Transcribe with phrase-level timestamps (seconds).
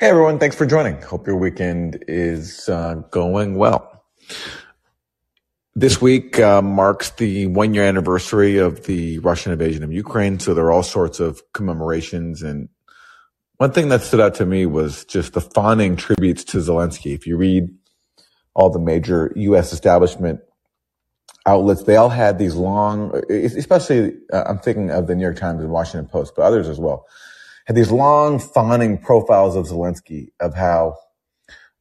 [0.00, 1.00] Hey everyone, thanks for joining.
[1.02, 4.04] Hope your weekend is uh, going well.
[5.76, 10.52] This week uh, marks the one year anniversary of the Russian invasion of Ukraine, so
[10.52, 12.42] there are all sorts of commemorations.
[12.42, 12.70] And
[13.58, 17.14] one thing that stood out to me was just the fawning tributes to Zelensky.
[17.14, 17.68] If you read
[18.52, 19.72] all the major U.S.
[19.72, 20.40] establishment
[21.46, 25.62] outlets, they all had these long, especially uh, I'm thinking of the New York Times
[25.62, 27.06] and Washington Post, but others as well,
[27.64, 30.96] had these long fawning profiles of Zelensky of how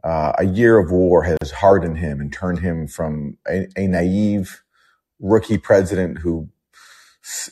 [0.04, 4.64] uh, a year of war has hardened him and turned him from a, a naive
[5.20, 6.50] rookie president who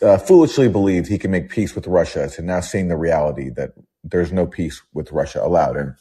[0.01, 3.71] uh, foolishly believed he can make peace with Russia to now seeing the reality that
[4.03, 5.77] there's no peace with Russia allowed.
[5.77, 5.95] And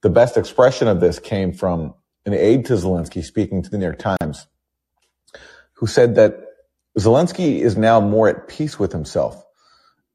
[0.00, 1.94] the best expression of this came from
[2.26, 4.46] an aide to Zelensky speaking to the New York Times
[5.74, 6.40] who said that
[6.98, 9.44] Zelensky is now more at peace with himself.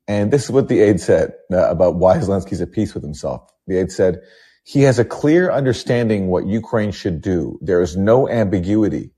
[0.07, 3.49] And this is what the aide said uh, about why Zelensky's at peace with himself.
[3.67, 4.21] The aide said,
[4.65, 7.57] he has a clear understanding what Ukraine should do.
[7.61, 9.11] There is no ambiguity.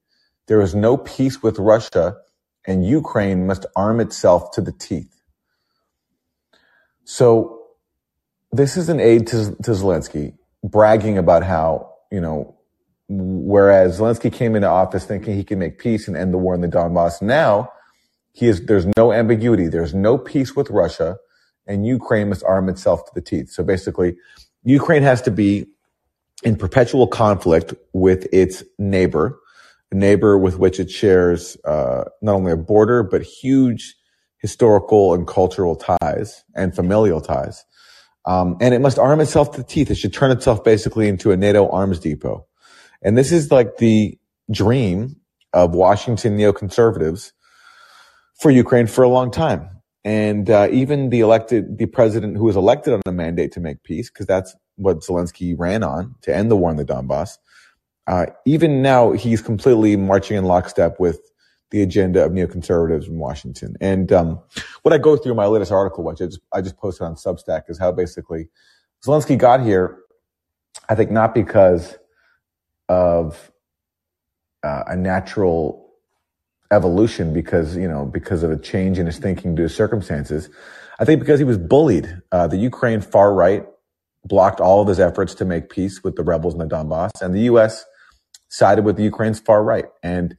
[0.47, 2.17] There is no peace with Russia
[2.67, 5.21] and Ukraine must arm itself to the teeth.
[7.03, 7.67] So
[8.51, 12.55] this is an aide to, to Zelensky bragging about how, you know,
[13.07, 16.61] Whereas Zelensky came into office thinking he can make peace and end the war in
[16.61, 17.21] the Donbass.
[17.21, 17.71] Now
[18.35, 19.67] he is, there's no ambiguity.
[19.69, 21.17] There's no peace with Russia
[21.67, 23.49] and Ukraine must arm itself to the teeth.
[23.49, 24.15] So basically
[24.63, 25.65] Ukraine has to be
[26.43, 29.39] in perpetual conflict with its neighbor,
[29.91, 33.95] a neighbor with which it shares, uh, not only a border, but huge
[34.39, 37.63] historical and cultural ties and familial ties.
[38.25, 39.89] Um, and it must arm itself to the teeth.
[39.89, 42.45] It should turn itself basically into a NATO arms depot.
[43.01, 44.19] And this is like the
[44.51, 45.15] dream
[45.53, 47.31] of Washington neoconservatives
[48.39, 49.69] for Ukraine for a long time.
[50.03, 53.81] And uh, even the elected, the president who was elected on a mandate to make
[53.83, 57.37] peace, because that's what Zelensky ran on to end the war in the Donbass.
[58.05, 61.19] Uh, even now, he's completely marching in lockstep with
[61.71, 63.75] the agenda of neoconservatives in Washington.
[63.81, 64.39] And um,
[64.83, 67.15] what I go through in my latest article, which I just, I just posted on
[67.15, 68.47] Substack, is how basically
[69.03, 69.97] Zelensky got here.
[70.87, 71.97] I think not because
[72.89, 73.51] of
[74.63, 75.84] uh, a natural
[76.71, 80.49] evolution because you know because of a change in his thinking due to circumstances.
[80.99, 82.21] I think because he was bullied.
[82.31, 83.65] Uh, the Ukraine far right
[84.23, 87.33] blocked all of his efforts to make peace with the rebels in the Donbass, and
[87.33, 87.85] the U.S.
[88.49, 89.85] sided with the Ukraine's far right.
[90.03, 90.35] And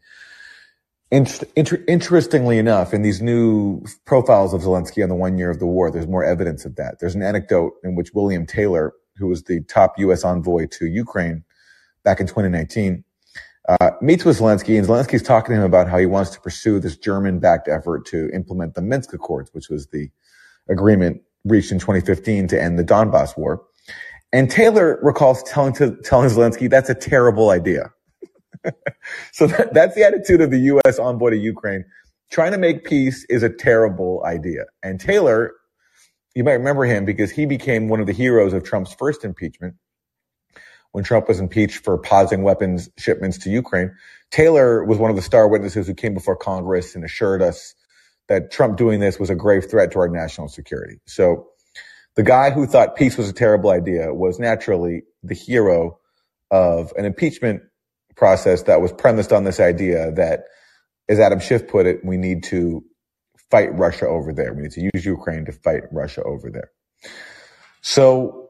[1.11, 5.61] inter- inter- interestingly enough, in these new profiles of Zelensky on the one year of
[5.61, 6.99] the war, there's more evidence of that.
[6.99, 10.25] There's an anecdote in which William Taylor, who was the top U.S.
[10.25, 11.45] envoy to Ukraine,
[12.05, 13.05] back in 2019,
[13.69, 16.79] uh, meets with Zelensky, and Zelensky's talking to him about how he wants to pursue
[16.79, 20.09] this German-backed effort to implement the Minsk Accords, which was the
[20.69, 23.63] agreement reached in 2015 to end the Donbass war.
[24.33, 27.93] And Taylor recalls telling to telling Zelensky that's a terrible idea.
[29.33, 30.99] so that, that's the attitude of the U.S.
[30.99, 31.85] envoy to Ukraine.
[32.31, 34.65] Trying to make peace is a terrible idea.
[34.83, 35.53] And Taylor,
[36.35, 39.77] you might remember him because he became one of the heroes of Trump's first impeachment
[40.93, 43.93] when Trump was impeached for pausing weapons shipments to Ukraine.
[44.31, 47.75] Taylor was one of the star witnesses who came before Congress and assured us
[48.29, 50.99] that Trump doing this was a grave threat to our national security.
[51.07, 51.49] So
[52.17, 55.99] the guy who thought peace was a terrible idea was naturally the hero
[56.51, 57.63] of an impeachment
[58.17, 60.45] process that was premised on this idea that,
[61.09, 62.83] as Adam Schiff put it, we need to
[63.51, 64.55] fight Russia over there.
[64.55, 66.71] We need to use Ukraine to fight Russia over there.
[67.83, 68.46] So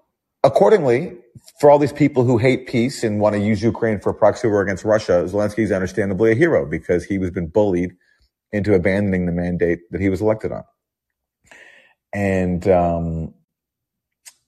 [0.46, 1.12] Accordingly,
[1.60, 4.46] for all these people who hate peace and want to use Ukraine for a proxy
[4.46, 7.94] war against Russia, Zelensky is understandably a hero because he was been bullied
[8.52, 10.62] into abandoning the mandate that he was elected on.
[12.14, 13.34] And um,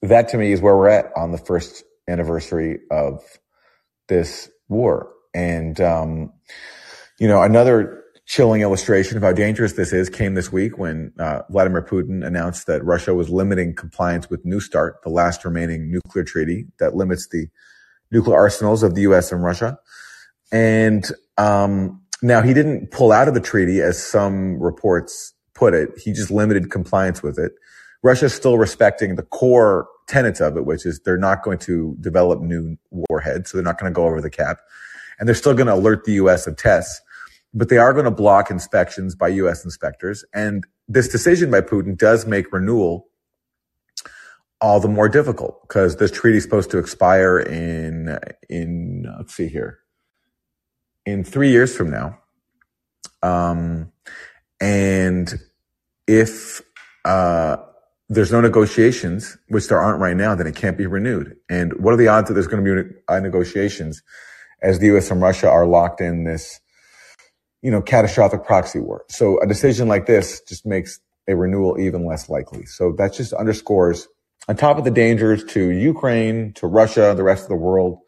[0.02, 3.20] that to me is where we're at on the first anniversary of
[4.06, 5.10] this war.
[5.34, 6.32] And, um,
[7.18, 11.40] you know, another chilling illustration of how dangerous this is came this week when uh,
[11.48, 16.24] Vladimir Putin announced that Russia was limiting compliance with New START, the last remaining nuclear
[16.24, 17.48] treaty that limits the
[18.10, 19.32] nuclear arsenals of the U.S.
[19.32, 19.78] and Russia.
[20.52, 25.98] And um, now he didn't pull out of the treaty, as some reports put it.
[25.98, 27.52] He just limited compliance with it.
[28.02, 32.42] Russia's still respecting the core tenets of it, which is they're not going to develop
[32.42, 34.58] new warheads, so they're not going to go over the cap,
[35.18, 36.46] and they're still going to alert the U.S.
[36.46, 37.00] of tests
[37.54, 39.64] but they are going to block inspections by U.S.
[39.64, 40.24] inspectors.
[40.34, 43.08] And this decision by Putin does make renewal
[44.60, 48.18] all the more difficult because this treaty is supposed to expire in
[48.48, 49.80] in let's see here
[51.06, 52.18] in three years from now.
[53.22, 53.92] Um,
[54.60, 55.32] and
[56.06, 56.62] if
[57.04, 57.56] uh,
[58.08, 61.36] there's no negotiations, which there aren't right now, then it can't be renewed.
[61.48, 64.02] And what are the odds that there's going to be negotiations
[64.62, 65.10] as the U.S.
[65.10, 66.60] and Russia are locked in this,
[67.62, 69.04] you know, catastrophic proxy war?
[69.08, 72.64] So a decision like this just makes a renewal even less likely.
[72.66, 74.08] So that just underscores
[74.48, 77.98] on top of the dangers to Ukraine, to Russia, the rest of the world.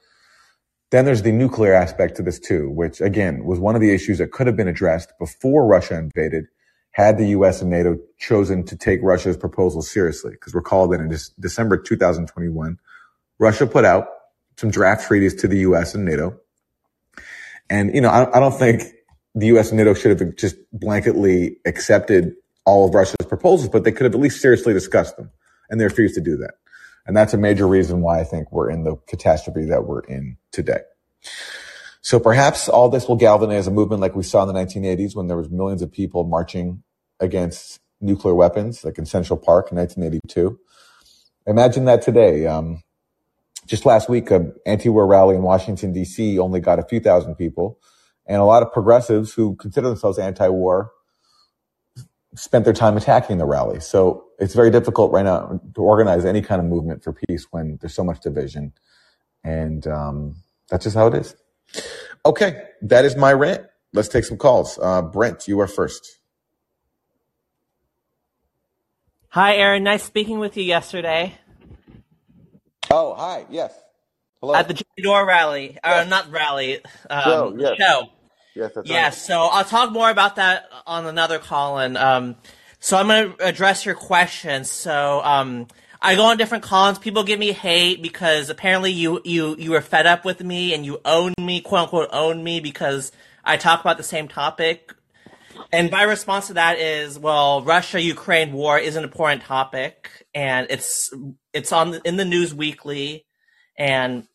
[0.91, 4.19] Then there's the nuclear aspect to this too, which again was one of the issues
[4.19, 6.47] that could have been addressed before Russia invaded
[6.93, 10.33] had the US and NATO chosen to take Russia's proposal seriously.
[10.33, 12.79] Because recall that in December 2021,
[13.39, 14.09] Russia put out
[14.57, 16.39] some draft treaties to the US and NATO.
[17.69, 18.83] And, you know, I, I don't think
[19.35, 22.35] the US and NATO should have just blanketly accepted
[22.65, 25.31] all of Russia's proposals, but they could have at least seriously discussed them.
[25.69, 26.55] And they refused to do that.
[27.07, 30.37] And that's a major reason why I think we're in the catastrophe that we're in
[30.53, 30.81] today.
[32.03, 35.27] So perhaps all this will galvanize a movement like we saw in the 1980s when
[35.27, 36.83] there was millions of people marching
[37.21, 40.59] against nuclear weapons, like in Central Park in 1982.
[41.47, 42.47] Imagine that today.
[42.47, 42.83] Um,
[43.67, 46.39] just last week, an anti-war rally in Washington D.C.
[46.39, 47.79] only got a few thousand people,
[48.31, 50.93] and a lot of progressives who consider themselves anti-war
[52.37, 53.81] spent their time attacking the rally.
[53.81, 57.79] So it's very difficult right now to organize any kind of movement for peace when
[57.81, 58.73] there's so much division,
[59.43, 60.37] and um,
[60.69, 61.35] that's just how it is.
[62.25, 63.67] Okay, that is my rant.
[63.93, 64.79] Let's take some calls.
[64.81, 66.21] Uh, Brent, you are first.
[69.31, 69.83] Hi, Aaron.
[69.83, 71.35] Nice speaking with you yesterday.
[72.93, 73.47] Oh, hi.
[73.51, 73.75] Yes.
[74.41, 74.55] Hello.
[74.55, 76.81] At the Jimmy Dore rally, or not rally,
[77.11, 77.59] um.
[77.59, 77.77] Yes.
[77.77, 78.09] show.
[78.55, 79.15] Yes, that's yes.
[79.15, 79.27] Right.
[79.27, 81.79] So I'll talk more about that on another call.
[81.79, 82.37] And um,
[82.79, 84.65] so I'm going to address your question.
[84.65, 85.69] So um,
[86.03, 86.99] I go on different cons.
[86.99, 90.85] People give me hate because apparently you you you were fed up with me and
[90.85, 93.13] you own me, quote unquote, own me because
[93.45, 94.95] I talk about the same topic.
[95.73, 100.67] And my response to that is, well, Russia Ukraine war is an important topic, and
[100.71, 101.13] it's
[101.53, 103.27] it's on in the news weekly,
[103.77, 104.27] and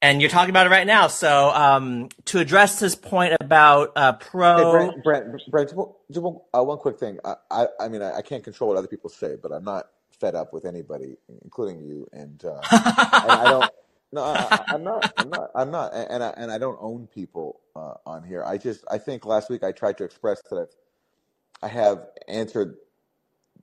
[0.00, 1.08] and you're talking about it right now.
[1.08, 5.68] So um, to address this point about uh, pro, hey, Brent, Brent, Brent,
[6.10, 7.18] just one, uh, one quick thing.
[7.24, 9.86] I, I, I mean, I, I can't control what other people say, but I'm not
[10.20, 12.08] fed up with anybody, including you.
[12.12, 13.70] And, uh, and I don't.
[14.10, 15.12] No, I, am not.
[15.18, 15.50] I'm not.
[15.54, 15.92] I'm not.
[15.92, 18.42] And I and I don't own people uh, on here.
[18.42, 18.82] I just.
[18.90, 20.74] I think last week I tried to express that I've,
[21.62, 22.76] I have answered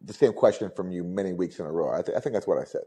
[0.04, 1.92] the same question from you many weeks in a row.
[1.92, 2.84] I, th- I think that's what I said.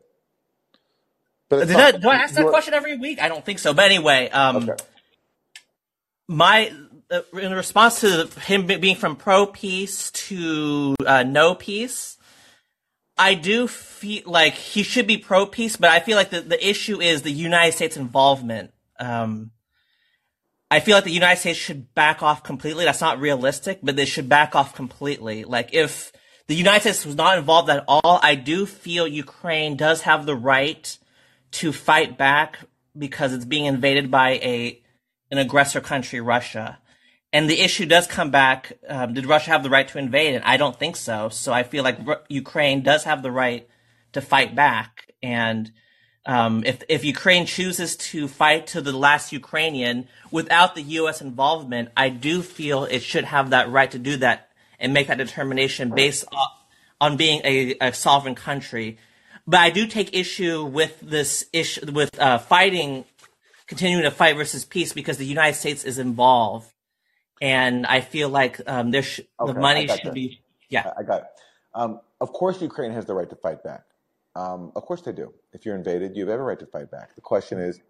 [1.49, 3.21] But Did I, do I ask that question every week?
[3.21, 3.73] I don't think so.
[3.73, 4.85] But anyway, um, okay.
[6.29, 6.73] my
[7.11, 12.19] uh, in response to him being from pro peace to uh, no peace,
[13.17, 16.69] I do feel like he should be pro peace, but I feel like the, the
[16.69, 18.73] issue is the United States involvement.
[18.99, 19.53] Um,
[20.71, 22.85] I feel like the United States should back off completely.
[22.85, 25.45] That's not realistic, but they should back off completely.
[25.45, 26.13] Like if
[26.47, 30.37] the United States was not involved at all, I do feel Ukraine does have the
[30.37, 30.99] right
[31.53, 32.59] to fight back
[32.97, 34.83] because it's being invaded by a
[35.31, 36.79] an aggressor country, Russia.
[37.33, 38.73] And the issue does come back.
[38.89, 40.35] Um, did Russia have the right to invade?
[40.35, 41.29] And I don't think so.
[41.29, 43.69] So I feel like R- Ukraine does have the right
[44.13, 45.13] to fight back.
[45.23, 45.71] And
[46.25, 51.21] um, if if Ukraine chooses to fight to the last Ukrainian without the U.S.
[51.21, 55.19] involvement, I do feel it should have that right to do that and make that
[55.19, 56.49] determination based on,
[57.01, 58.99] on being a, a sovereign country.
[59.49, 63.05] But I do take issue with this issue with uh, fighting,
[63.67, 66.71] continuing to fight versus peace because the United States is involved
[67.41, 70.41] and I feel like um, there sh- okay, the money should be.
[70.69, 71.27] Yeah, I got it.
[71.75, 73.85] Um, of course, Ukraine has the right to fight back.
[74.35, 75.33] Um, of course, they do.
[75.53, 77.15] If you're invaded, you have every right to fight back.
[77.15, 77.81] The question is,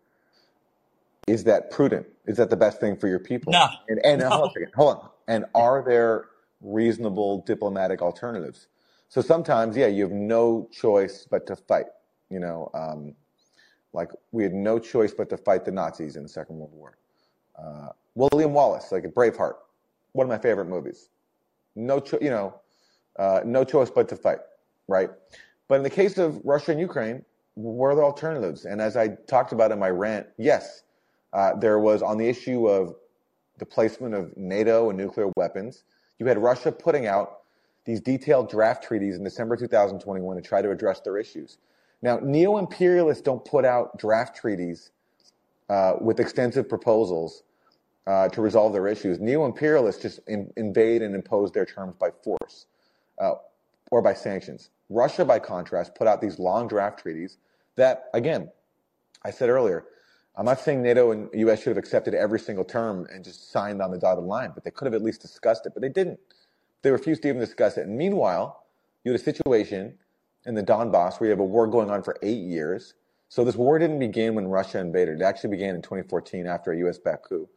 [1.27, 2.07] is that prudent?
[2.27, 3.53] Is that the best thing for your people?
[3.53, 3.67] No.
[3.89, 4.29] And, and no.
[4.29, 4.73] hold on a second.
[4.75, 5.09] Hold on.
[5.27, 6.27] And are there
[6.61, 8.69] reasonable diplomatic alternatives?
[9.09, 11.87] So sometimes, yeah, you have no choice but to fight.
[12.31, 13.15] You know, um,
[13.93, 16.99] like we had no choice but to fight the Nazis in the Second World War.
[17.59, 19.55] Uh, William Wallace, like a Braveheart,
[20.13, 21.09] one of my favorite movies.
[21.75, 22.61] No, cho- you know,
[23.19, 24.39] uh, no choice but to fight,
[24.89, 25.11] right?
[25.69, 27.25] But in the case of Russia and Ukraine,
[27.57, 28.65] are the alternatives?
[28.65, 30.83] And as I talked about in my rant, yes,
[31.33, 32.95] uh, there was on the issue of
[33.59, 35.85] the placement of NATO and nuclear weapons.
[36.19, 37.38] You had Russia putting out
[37.89, 41.57] these detailed draft treaties in December 2021 to try to address their issues.
[42.03, 44.91] Now, neo imperialists don't put out draft treaties
[45.71, 47.45] uh, with extensive proposals
[48.07, 49.21] uh, to resolve their issues.
[49.21, 52.67] Neo imperialists just in, invade and impose their terms by force
[53.23, 53.37] uh,
[53.91, 54.69] or by sanctions.
[54.91, 57.39] Russia, by contrast, put out these long draft treaties
[57.77, 58.51] that, again,
[59.25, 59.87] I said earlier,
[60.37, 63.81] I'm not saying NATO and US should have accepted every single term and just signed
[63.81, 66.21] on the dotted line, but they could have at least discussed it, but they didn't.
[66.83, 67.87] They refused to even discuss it.
[67.87, 68.65] And meanwhile,
[69.05, 69.95] you had a situation
[70.47, 72.95] in the Donbass, where you have a war going on for eight years.
[73.29, 75.21] So this war didn't begin when Russia invaded.
[75.21, 76.99] It actually began in 2014 after a U.S.
[76.99, 77.49] backed coup.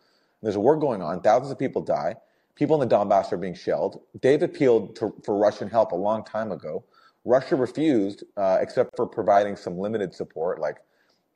[0.41, 1.21] There's a war going on.
[1.21, 2.15] Thousands of people die.
[2.55, 4.01] People in the Donbass are being shelled.
[4.21, 6.83] They've appealed to, for Russian help a long time ago.
[7.23, 10.77] Russia refused, uh, except for providing some limited support, like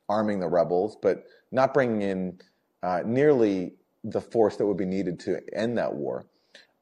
[0.08, 2.40] arming the rebels, but not bringing in
[2.82, 3.74] uh, nearly
[4.04, 6.26] the force that would be needed to end that war.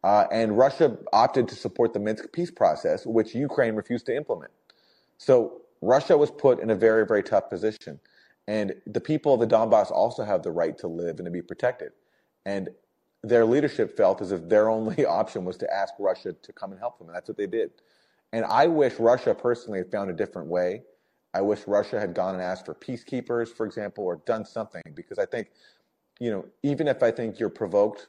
[0.04, 4.52] Uh, and Russia opted to support the Minsk peace process, which Ukraine refused to implement.
[5.16, 7.98] So Russia was put in a very, very tough position.
[8.46, 11.40] And the people of the Donbass also have the right to live and to be
[11.40, 11.92] protected.
[12.44, 12.68] And
[13.22, 16.78] their leadership felt as if their only option was to ask Russia to come and
[16.78, 17.08] help them.
[17.08, 17.70] And that's what they did.
[18.34, 20.82] And I wish Russia personally had found a different way.
[21.32, 25.18] I wish Russia had gone and asked for peacekeepers, for example, or done something because
[25.18, 25.48] I think,
[26.20, 28.08] you know, even if I think you're provoked,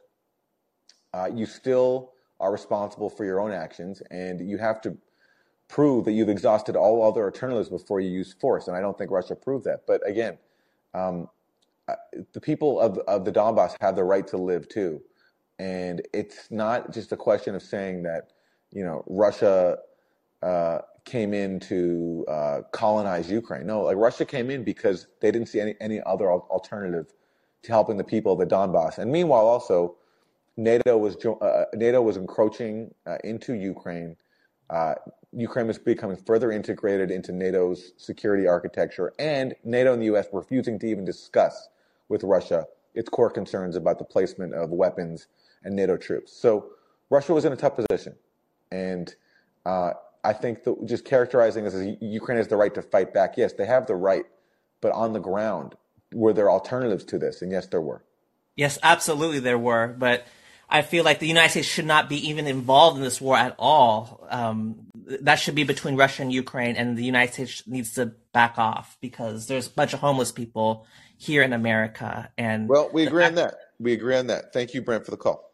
[1.16, 4.98] uh, you still are responsible for your own actions and you have to
[5.70, 8.68] prove that you've exhausted all other alternatives before you use force.
[8.68, 9.88] And I don't think Russia proved that.
[9.88, 10.38] But again,
[10.94, 11.30] um,
[12.34, 15.02] the people of, of the Donbass have the right to live too.
[15.58, 18.34] And it's not just a question of saying that,
[18.72, 19.78] you know, Russia
[20.44, 23.66] uh, came in to uh, colonize Ukraine.
[23.66, 27.14] No, like Russia came in because they didn't see any, any other alternative
[27.64, 28.98] to helping the people of the Donbass.
[28.98, 29.96] And meanwhile, also,
[30.58, 34.16] NATO was uh, NATO was encroaching uh, into Ukraine.
[34.70, 34.96] Uh,
[35.34, 40.28] Ukraine was becoming further integrated into NATO's security architecture, and NATO and the U.S.
[40.32, 41.68] refusing to even discuss
[42.08, 45.28] with Russia its core concerns about the placement of weapons
[45.64, 46.32] and NATO troops.
[46.32, 46.70] So
[47.10, 48.16] Russia was in a tough position,
[48.72, 49.14] and
[49.66, 49.92] uh,
[50.24, 53.36] I think that just characterizing this as Ukraine has the right to fight back.
[53.36, 54.26] Yes, they have the right,
[54.80, 55.76] but on the ground,
[56.14, 57.42] were there alternatives to this?
[57.42, 58.04] And yes, there were.
[58.56, 60.26] Yes, absolutely, there were, but
[60.70, 63.56] I feel like the United States should not be even involved in this war at
[63.60, 64.26] all.
[64.30, 64.88] Um,
[65.22, 68.98] that should be between Russia and Ukraine, and the United States needs to back off
[69.02, 70.86] because there's a bunch of homeless people
[71.18, 72.30] here in America.
[72.38, 73.56] And well, we agree on that.
[73.80, 74.54] We agree on that.
[74.54, 75.52] Thank you, Brent, for the call.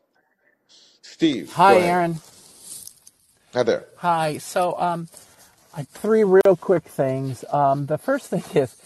[1.01, 1.51] Steve.
[1.53, 2.19] Hi, Aaron.
[3.53, 3.85] Hi there.
[3.97, 4.37] Hi.
[4.37, 5.07] So, um,
[5.91, 7.43] three real quick things.
[7.51, 8.80] Um, the first thing is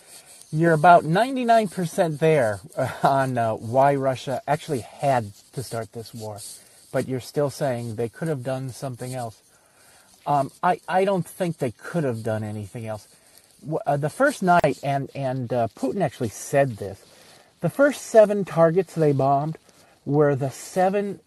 [0.52, 2.60] you're about 99% there
[3.04, 6.40] on uh, why Russia actually had to start this war,
[6.92, 9.42] but you're still saying they could have done something else.
[10.26, 13.08] Um, I, I don't think they could have done anything else.
[13.86, 17.04] Uh, the first night, and, and uh, Putin actually said this,
[17.62, 19.58] the first seven targets they bombed
[20.06, 21.20] were the seven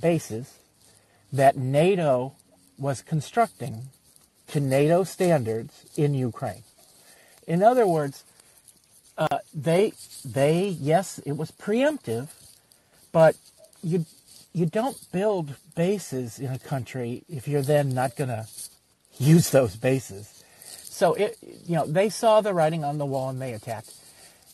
[0.00, 0.54] bases
[1.32, 2.34] that NATO
[2.78, 3.88] was constructing
[4.48, 6.62] to NATO standards in Ukraine.
[7.48, 8.24] In other words,
[9.16, 12.28] uh, they they yes, it was preemptive,
[13.10, 13.36] but
[13.82, 14.04] you
[14.52, 18.46] you don't build bases in a country if you're then not going to
[19.18, 20.44] use those bases.
[20.66, 23.94] So it you know they saw the writing on the wall and they attacked.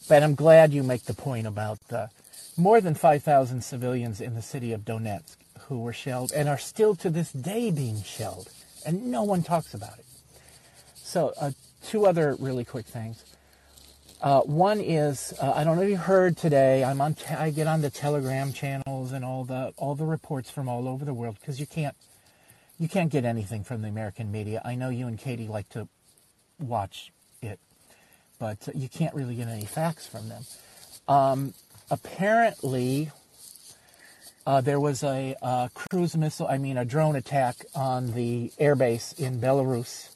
[0.09, 2.11] But I'm glad you make the point about the
[2.57, 5.37] more than 5,000 civilians in the city of Donetsk
[5.67, 8.51] who were shelled and are still to this day being shelled,
[8.87, 10.05] and no one talks about it.
[10.95, 11.51] So uh,
[11.85, 13.25] two other really quick things.
[14.21, 16.83] Uh, one is uh, I don't know if you heard today.
[16.83, 17.15] I'm on.
[17.15, 20.89] Te- I get on the Telegram channels and all the all the reports from all
[20.89, 21.95] over the world because you can't
[22.79, 24.63] you can't get anything from the American media.
[24.65, 25.89] I know you and Katie like to
[26.59, 27.13] watch
[27.43, 27.61] it,
[28.39, 30.45] but you can't really get any facts from them.
[31.07, 31.55] Um,
[31.91, 33.11] apparently,
[34.47, 39.19] uh, there was a, a cruise missile, I mean, a drone attack on the airbase
[39.19, 40.14] in Belarus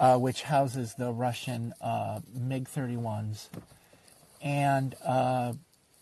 [0.00, 3.48] uh, which houses the Russian uh, MiG 31s.
[4.40, 5.54] And uh,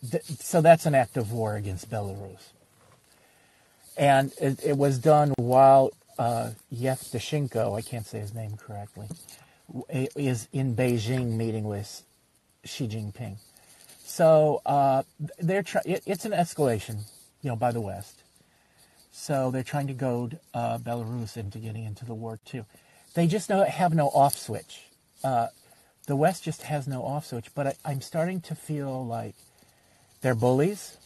[0.09, 2.51] th- so that's an act of war against Belarus.
[3.97, 9.07] And it, it was done while uh, Yevtushenko, I can't say his name correctly,
[9.89, 12.03] is in Beijing meeting with
[12.63, 13.37] Xi Jinping.
[14.03, 15.03] So uh,
[15.39, 16.99] they're try- it, it's an escalation,
[17.41, 18.23] you know, by the West.
[19.11, 22.65] So they're trying to goad uh, Belarus into getting into the war too.
[23.17, 24.83] They just have no off switch.
[25.23, 25.47] Uh,
[26.05, 27.47] the West just has no off switch.
[27.55, 29.33] But I, am starting to feel like
[30.21, 30.97] they're bullies,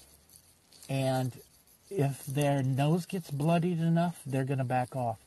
[0.90, 1.32] and
[1.90, 5.20] if their nose gets bloodied enough, they're going to back off.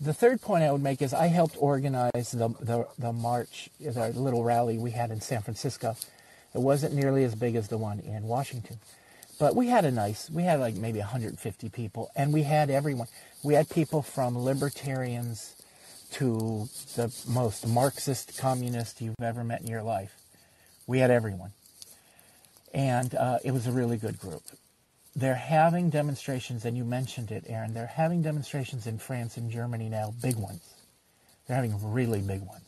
[0.00, 4.08] The third point I would make is I helped organize the, the, the march, the
[4.08, 5.96] little rally we had in San Francisco.
[6.54, 8.78] It wasn't nearly as big as the one in Washington.
[9.38, 13.08] But we had a nice, we had like maybe 150 people, and we had everyone.
[13.42, 15.56] We had people from libertarians
[16.14, 20.16] to the most Marxist communist you've ever met in your life.
[20.86, 21.52] We had everyone.
[22.72, 24.42] And uh, it was a really good group.
[25.16, 27.72] they're having demonstrations, and you mentioned it, Aaron.
[27.72, 30.74] They're having demonstrations in France and Germany now, big ones.
[31.46, 32.64] They're having really big ones.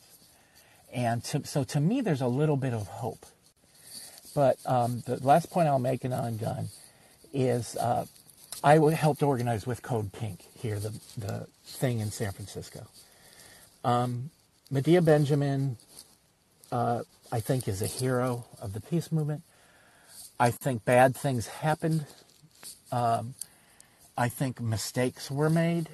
[0.93, 3.25] And to, so to me, there's a little bit of hope.
[4.33, 6.69] But um, the last point I'll make on gun
[7.33, 8.05] is uh,
[8.63, 12.87] I helped organize with Code Pink here, the, the thing in San Francisco.
[13.83, 14.31] Um,
[14.69, 15.77] Medea Benjamin,
[16.71, 19.43] uh, I think, is a hero of the peace movement.
[20.39, 22.05] I think bad things happened.
[22.91, 23.33] Um,
[24.17, 25.89] I think mistakes were made.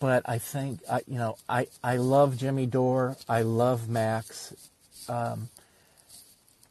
[0.00, 3.16] But I think, you know, I, I love Jimmy Dore.
[3.28, 4.52] I love Max.
[5.08, 5.48] Um,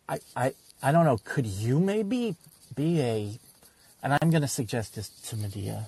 [0.08, 1.18] I, I, I don't know.
[1.24, 2.36] Could you maybe
[2.76, 3.40] be a,
[4.04, 5.88] and I'm going to suggest this to Medea,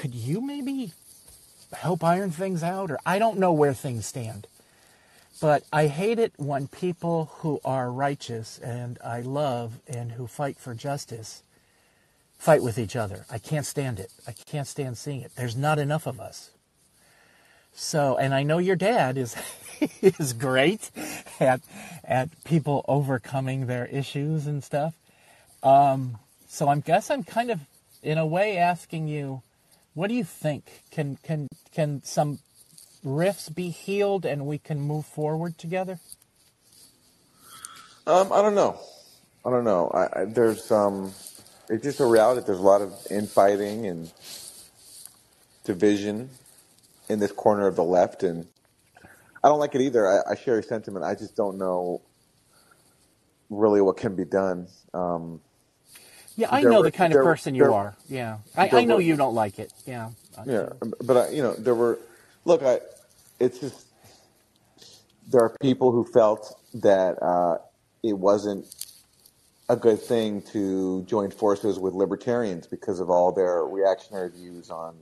[0.00, 0.92] could you maybe
[1.74, 2.90] help iron things out?
[2.90, 4.46] Or I don't know where things stand.
[5.40, 10.58] But I hate it when people who are righteous and I love and who fight
[10.58, 11.42] for justice
[12.38, 13.24] fight with each other.
[13.30, 14.10] I can't stand it.
[14.28, 15.32] I can't stand seeing it.
[15.34, 16.50] There's not enough of us.
[17.72, 19.34] So, and I know your dad is
[20.02, 20.90] is great
[21.40, 21.60] at
[22.04, 24.94] at people overcoming their issues and stuff.
[25.62, 27.60] Um, so I guess I'm kind of
[28.02, 29.42] in a way asking you,
[29.94, 30.82] what do you think?
[30.90, 32.38] Can can can some
[33.02, 35.98] rifts be healed and we can move forward together?
[38.06, 38.78] Um, I don't know.
[39.46, 39.90] I don't know.
[39.94, 41.12] I, I, there's um,
[41.70, 42.42] it's just a reality.
[42.46, 44.12] There's a lot of infighting and
[45.64, 46.30] division
[47.08, 48.46] in this corner of the left, and
[49.42, 50.06] I don't like it either.
[50.06, 51.04] I, I share your sentiment.
[51.04, 52.02] I just don't know
[53.50, 54.68] really what can be done.
[54.92, 55.40] Um,
[56.36, 57.96] yeah, I know were, the kind of person you there, are.
[58.08, 59.72] Yeah, I, I know were, you don't like it.
[59.86, 60.10] Yeah.
[60.46, 60.70] Yeah,
[61.02, 61.98] but I, you know, there were.
[62.44, 62.80] Look, I.
[63.40, 63.86] It's just
[65.30, 67.58] there are people who felt that uh,
[68.02, 68.66] it wasn't
[69.68, 74.94] a good thing to join forces with libertarians because of all their reactionary views on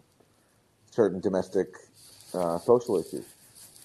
[0.91, 1.69] certain domestic
[2.35, 3.25] uh, social issues.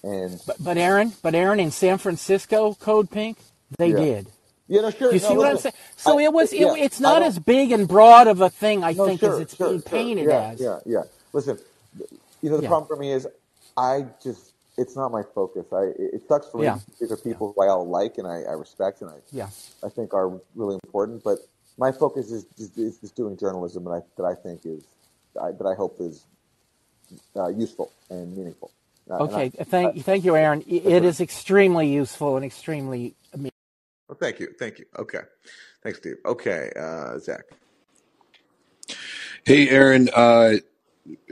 [0.04, 3.38] And but, but Aaron, but Aaron in San Francisco, Code Pink,
[3.76, 3.96] they yeah.
[3.96, 4.26] did.
[4.68, 5.12] Yeah, no, sure.
[5.12, 5.74] You no, see what I'm saying?
[5.96, 6.52] So I, it was.
[6.52, 9.40] Yeah, it's not as big and broad of a thing, I no, think, sure, as
[9.40, 10.26] it's sure, being painted.
[10.26, 10.60] Yeah, as.
[10.60, 11.02] Yeah, yeah.
[11.32, 11.58] Listen,
[12.42, 13.26] you know, the problem for me is,
[13.76, 15.66] I just it's not my focus.
[15.72, 16.70] I it sucks for me.
[17.00, 19.48] These are people who I all like and I, I respect and I yeah.
[19.84, 21.24] I think are really important.
[21.24, 21.38] But
[21.76, 24.84] my focus is is, is just doing journalism that I that I think is
[25.40, 26.24] I, that I hope is
[27.36, 28.70] uh, useful and meaningful.
[29.10, 30.62] Uh, okay, and I, thank I, thank you, Aaron.
[30.66, 33.14] It is extremely useful and extremely.
[34.08, 34.86] Well, thank you, thank you.
[34.98, 35.20] Okay,
[35.82, 36.16] thanks, Steve.
[36.24, 37.44] Okay, uh, Zach.
[39.44, 40.08] Hey, Aaron.
[40.14, 40.54] Uh,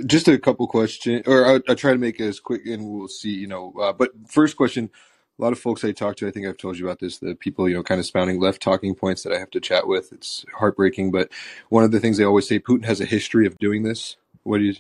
[0.07, 3.09] just a couple questions, or I'll, I'll, try to make it as quick, and we'll
[3.09, 3.31] see.
[3.31, 4.91] You know, uh, but first question:
[5.39, 7.19] a lot of folks I talk to, I think I've told you about this.
[7.19, 9.87] The people, you know, kind of spouting left talking points that I have to chat
[9.87, 10.13] with.
[10.13, 11.31] It's heartbreaking, but
[11.69, 14.17] one of the things they always say: Putin has a history of doing this.
[14.43, 14.75] What do you?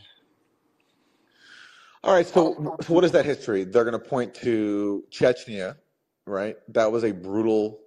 [2.04, 2.26] All right.
[2.26, 3.64] So, so what is that history?
[3.64, 5.76] They're going to point to Chechnya,
[6.26, 6.56] right?
[6.68, 7.80] That was a brutal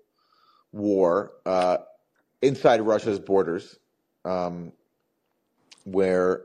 [0.71, 1.77] war uh,
[2.41, 3.77] inside Russia's borders,
[4.25, 4.71] um,
[5.83, 6.43] where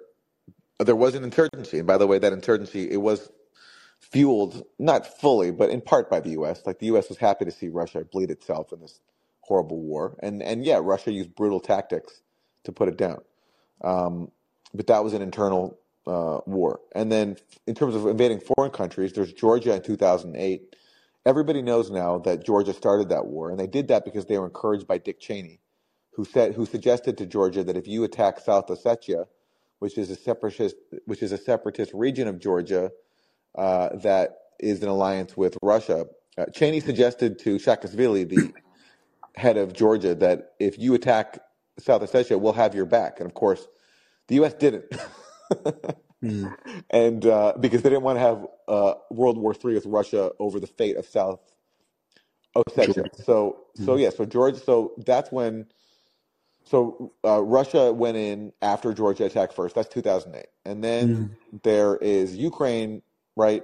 [0.79, 1.79] there was an insurgency.
[1.79, 3.31] And by the way, that insurgency it was
[4.01, 6.63] fueled not fully, but in part by the U.S.
[6.67, 7.09] Like the U.S.
[7.09, 9.01] was happy to see Russia bleed itself in this
[9.41, 12.23] horrible war, and and yeah, Russia used brutal tactics
[12.65, 13.21] to put it down.
[13.83, 14.31] Um,
[14.73, 16.81] but that was an internal uh, war.
[16.95, 20.77] And then in terms of invading foreign countries, there's Georgia in 2008.
[21.27, 24.47] Everybody knows now that Georgia started that war, and they did that because they were
[24.47, 25.61] encouraged by Dick Cheney,
[26.15, 29.27] who said who suggested to Georgia that if you attack South Ossetia,
[29.79, 32.91] which is a separatist, which is a separatist region of Georgia
[33.57, 36.07] uh, that is in alliance with Russia.
[36.39, 38.53] Uh, Cheney suggested to Saakashvili, the
[39.37, 41.39] head of Georgia, that if you attack
[41.79, 43.21] South Ossetia, we'll have your back.
[43.21, 43.67] And of course,
[44.29, 44.55] the U.S.
[44.55, 44.85] didn't,
[46.25, 46.57] mm.
[46.91, 50.59] and uh, because they didn't want to have uh, World War III with Russia over
[50.61, 51.41] the fate of South
[52.57, 53.09] Ossetia.
[53.25, 53.85] So, mm.
[53.85, 54.59] so yeah, so Georgia.
[54.59, 55.67] So that's when
[56.65, 59.75] so uh, Russia went in after Georgia attacked first.
[59.75, 61.17] That's 2008, and then
[61.53, 61.63] mm.
[61.63, 63.03] there is Ukraine,
[63.37, 63.63] right?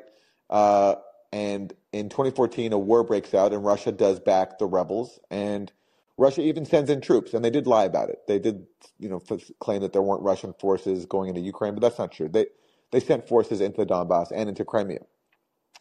[0.48, 0.96] Uh,
[1.32, 5.72] and in 2014, a war breaks out, and Russia does back the rebels, and
[6.20, 8.20] Russia even sends in troops, and they did lie about it.
[8.28, 8.66] They did,
[8.98, 9.20] you know,
[9.58, 12.28] claim that there weren't Russian forces going into Ukraine, but that's not true.
[12.28, 12.46] They
[12.92, 15.00] they sent forces into the Donbass and into Crimea,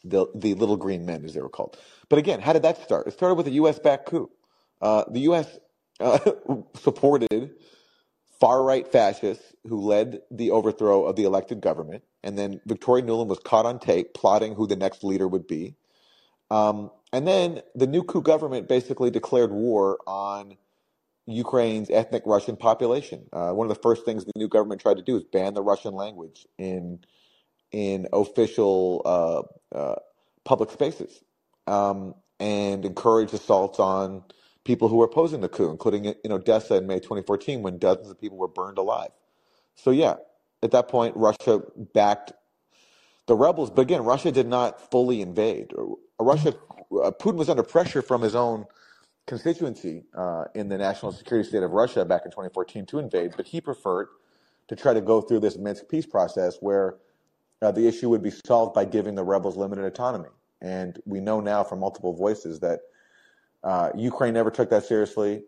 [0.03, 1.77] the the little green men, as they were called.
[2.09, 3.07] But again, how did that start?
[3.07, 3.79] It started with a U.S.
[3.79, 4.31] backed coup.
[4.81, 5.59] Uh, the U.S
[5.99, 6.19] uh,
[6.75, 7.51] supported
[8.39, 12.03] far right fascists who led the overthrow of the elected government.
[12.23, 15.75] And then Victoria Nuland was caught on tape plotting who the next leader would be.
[16.49, 20.57] Um, and then the new coup government basically declared war on
[21.25, 23.27] Ukraine's ethnic Russian population.
[23.31, 25.61] Uh, one of the first things the new government tried to do is ban the
[25.61, 26.99] Russian language in
[27.71, 29.95] in official uh, uh,
[30.43, 31.23] public spaces
[31.67, 34.23] um, and encourage assaults on
[34.63, 38.19] people who were opposing the coup, including in Odessa in May 2014 when dozens of
[38.19, 39.11] people were burned alive.
[39.75, 40.15] So yeah,
[40.63, 41.61] at that point, Russia
[41.93, 42.33] backed
[43.29, 43.69] the rebels.
[43.69, 45.71] But again, Russia did not fully invade.
[46.19, 48.65] Russia, uh, Putin was under pressure from his own
[49.27, 53.47] constituency uh, in the national security state of Russia back in 2014 to invade, but
[53.47, 54.07] he preferred
[54.67, 56.97] to try to go through this Minsk peace process where
[57.61, 60.29] uh, the issue would be solved by giving the rebels limited autonomy.
[60.61, 62.79] And we know now from multiple voices that
[63.63, 65.43] uh, Ukraine never took that seriously.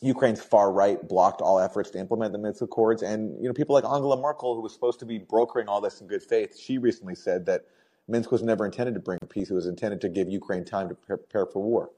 [0.00, 3.74] Ukraine's far right blocked all efforts to implement the Minsk Accords, and you know people
[3.74, 6.78] like Angela Merkel, who was supposed to be brokering all this in good faith, she
[6.78, 7.66] recently said that
[8.08, 10.94] Minsk was never intended to bring peace; it was intended to give Ukraine time to
[10.94, 11.90] prepare for war.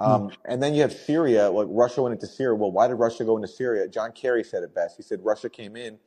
[0.00, 0.36] Um, mm.
[0.46, 1.50] And then you have Syria.
[1.50, 2.54] Like Russia went into Syria.
[2.54, 3.86] Well, why did Russia go into Syria?
[3.88, 4.96] John Kerry said it best.
[4.96, 5.98] He said Russia came in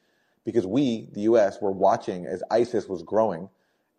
[0.45, 3.49] because we, the U.S., were watching as ISIS was growing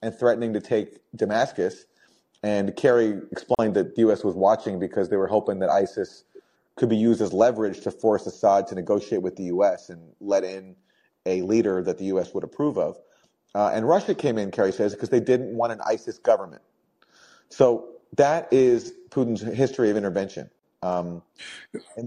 [0.03, 1.87] and threatening to take Damascus.
[2.43, 4.23] And Kerry explained that the U.S.
[4.23, 6.25] was watching because they were hoping that ISIS
[6.77, 9.91] could be used as leverage to force Assad to negotiate with the U.S.
[9.91, 10.77] and let in
[11.27, 12.35] a leader that the U.S.
[12.35, 12.99] would approve of.
[13.55, 16.63] Uh, and Russia came in, Kerry says, because they didn't want an ISIS government.
[17.49, 20.51] So that is Putin's history of intervention.
[20.83, 21.23] Um,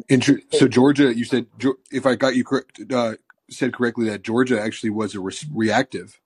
[0.09, 1.47] and, so Georgia, you said,
[1.89, 3.13] if I got you correct, uh,
[3.49, 6.19] said correctly, that Georgia actually was a re- reactive.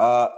[0.00, 0.28] Uh,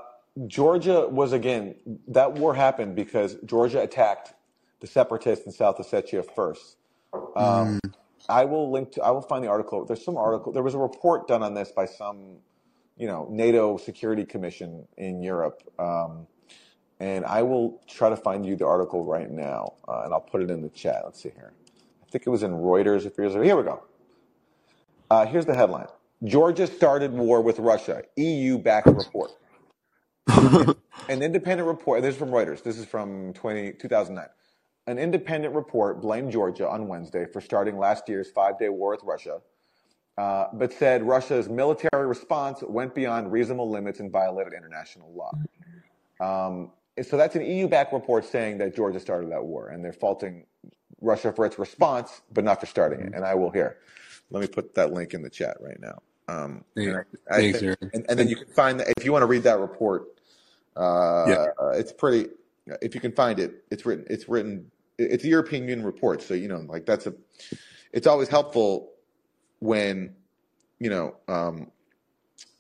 [0.46, 1.74] Georgia was again
[2.09, 4.35] that war happened because Georgia attacked
[4.81, 6.76] the separatists in South Ossetia first.
[7.12, 7.94] Um, mm.
[8.28, 9.02] I will link to.
[9.02, 9.84] I will find the article.
[9.84, 10.52] There's some article.
[10.52, 12.36] There was a report done on this by some,
[12.96, 16.26] you know, NATO Security Commission in Europe, um,
[17.00, 20.42] and I will try to find you the article right now, uh, and I'll put
[20.42, 21.02] it in the chat.
[21.04, 21.52] Let's see here.
[22.02, 23.06] I think it was in Reuters.
[23.06, 23.82] If you're here, we go.
[25.10, 25.88] Uh, here's the headline:
[26.24, 28.02] Georgia started war with Russia.
[28.16, 29.32] EU backed report.
[31.08, 32.02] An independent report.
[32.02, 32.62] This is from Reuters.
[32.62, 34.26] This is from 20, 2009.
[34.86, 39.02] An independent report blamed Georgia on Wednesday for starting last year's five day war with
[39.04, 39.40] Russia,
[40.18, 45.32] uh, but said Russia's military response went beyond reasonable limits and violated international law.
[46.20, 49.92] Um, so that's an EU backed report saying that Georgia started that war, and they're
[49.92, 50.44] faulting
[51.00, 53.14] Russia for its response, but not for starting it.
[53.14, 53.78] And I will here.
[54.30, 55.98] Let me put that link in the chat right now.
[56.28, 59.10] Um, yeah, I, I thanks, think, and, and, then you can find that if you
[59.12, 60.04] want to read that report.
[60.76, 61.46] Uh, yeah.
[61.72, 62.28] it's pretty
[62.66, 64.06] if you can find it, it's written.
[64.08, 64.70] It's written.
[64.98, 67.14] It's a European Union report, so you know, like that's a.
[67.92, 68.92] It's always helpful
[69.58, 70.14] when,
[70.78, 71.72] you know, um,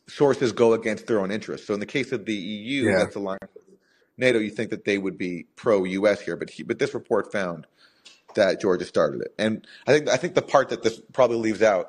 [0.08, 1.66] sources go against their own interests.
[1.66, 2.98] So in the case of the EU, yeah.
[2.98, 3.78] that's aligned with
[4.16, 4.38] NATO.
[4.38, 6.20] You think that they would be pro-U.S.
[6.20, 7.66] here, but he, but this report found
[8.34, 11.62] that Georgia started it, and I think I think the part that this probably leaves
[11.62, 11.88] out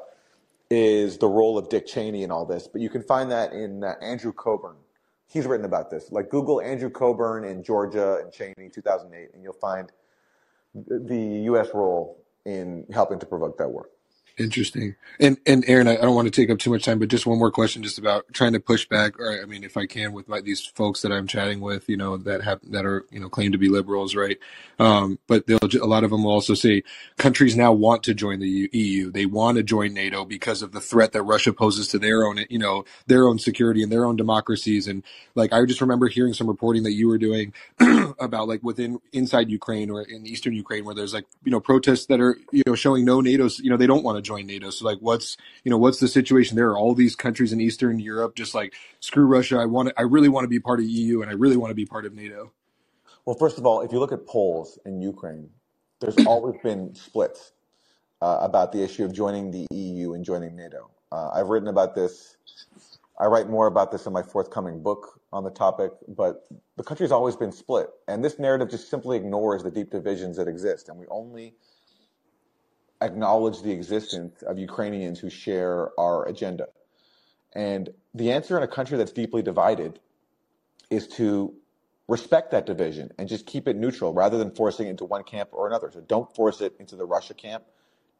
[0.70, 2.68] is the role of Dick Cheney in all this.
[2.68, 4.78] But you can find that in uh, Andrew Cockburn
[5.32, 6.12] he's written about this.
[6.12, 9.92] Like Google Andrew Cockburn in Georgia and Cheney 2008, and you'll find
[10.74, 11.70] the U.S.
[11.74, 13.90] role in helping to provoke that war.
[14.38, 14.96] Interesting.
[15.20, 17.26] And and Aaron, I, I, don't want to take up too much time, but just
[17.26, 20.14] one more question, just about trying to push back, or I mean, if I can,
[20.14, 23.20] with my, these folks that I'm chatting with, you know, that have that are you
[23.20, 24.38] know claim to be liberals, right?
[24.80, 26.84] Um, but they'll a lot of them will also say
[27.18, 30.82] countries now want to join the EU, they want to join NATO because of the
[30.82, 34.16] threat that Russia poses to their own, you know, their own security and their own
[34.16, 34.88] democracies.
[34.88, 35.04] And
[35.36, 37.54] like I just remember hearing some reporting that you were doing
[38.20, 42.06] about like within inside Ukraine or in eastern Ukraine, where there's like you know protests
[42.06, 44.70] that are you know showing no NATO's, you know, they don't want to join NATO.
[44.70, 46.70] So like, what's you know what's the situation there?
[46.70, 49.58] Are all these countries in Eastern Europe just like screw Russia?
[49.58, 51.72] I want to, I really want to be part of EU and I really want
[51.72, 52.52] to be part of NATO.
[53.26, 55.50] Well, first of all, if you look at polls in Ukraine,
[56.00, 57.54] there's always been splits
[58.22, 60.90] uh, about the issue of joining the EU and joining NATO.
[61.12, 62.38] Uh, I've written about this.
[63.20, 67.12] I write more about this in my forthcoming book on the topic, but the country's
[67.12, 67.88] always been split.
[68.08, 70.90] And this narrative just simply ignores the deep divisions that exist.
[70.90, 71.54] And we only
[73.02, 76.68] acknowledge the existence of Ukrainians who share our agenda.
[77.54, 80.00] And the answer in a country that's deeply divided
[80.90, 81.54] is to
[82.08, 85.50] respect that division and just keep it neutral rather than forcing it into one camp
[85.52, 85.90] or another.
[85.92, 87.64] So don't force it into the Russia camp.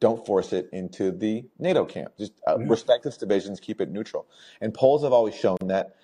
[0.00, 2.12] Don't force it into the NATO camp.
[2.18, 2.68] Just uh, mm-hmm.
[2.68, 4.26] respect its divisions, keep it neutral.
[4.60, 5.96] And polls have always shown that.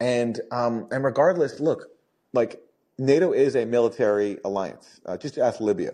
[0.00, 1.88] And um, and regardless, look,
[2.32, 2.62] like
[2.98, 5.00] NATO is a military alliance.
[5.04, 5.92] Uh, just ask Libya.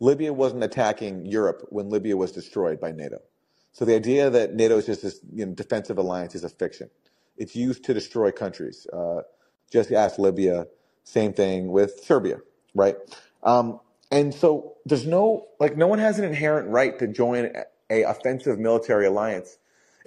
[0.00, 3.18] Libya wasn't attacking Europe when Libya was destroyed by NATO.
[3.72, 6.90] So the idea that NATO is just this you know, defensive alliance is a fiction.
[7.36, 8.86] It's used to destroy countries.
[8.92, 9.22] Uh,
[9.70, 10.66] just ask Libya.
[11.04, 12.38] Same thing with Serbia,
[12.74, 12.96] right?
[13.42, 13.80] Um,
[14.10, 17.52] and so there's no like no one has an inherent right to join
[17.90, 19.58] a offensive military alliance,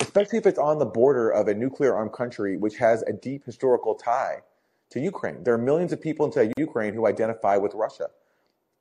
[0.01, 3.45] especially if it's on the border of a nuclear armed country which has a deep
[3.45, 4.41] historical tie
[4.91, 5.43] to Ukraine.
[5.43, 8.07] There are millions of people inside Ukraine who identify with Russia.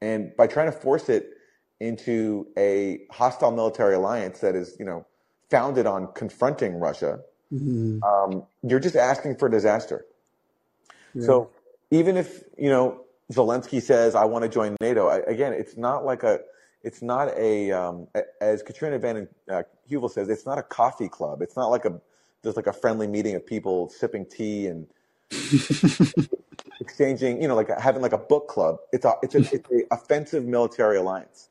[0.00, 1.30] And by trying to force it
[1.80, 5.06] into a hostile military alliance that is, you know,
[5.50, 7.20] founded on confronting Russia,
[7.52, 8.02] mm-hmm.
[8.02, 10.04] um, you're just asking for disaster.
[11.14, 11.26] Yeah.
[11.26, 11.50] So
[11.90, 16.04] even if you know Zelensky says, "I want to join NATO," I, again, it's not
[16.04, 16.40] like a,
[16.82, 18.08] it's not a, um,
[18.40, 21.42] as Katrina Van uh, Heuvel says, it's not a coffee club.
[21.42, 22.00] It's not like a,
[22.42, 24.86] there's like a friendly meeting of people sipping tea and
[26.88, 28.78] exchanging, you know, like having like a book club.
[28.92, 31.50] It's a, it's a, it's a offensive military alliance,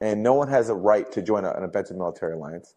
[0.00, 2.74] and no one has a right to join a, an offensive military alliance.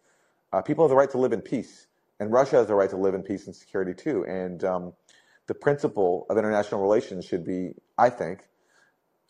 [0.52, 1.86] Uh, people have the right to live in peace,
[2.20, 4.24] and Russia has the right to live in peace and security too.
[4.26, 4.92] And um,
[5.46, 8.46] the principle of international relations should be, I think,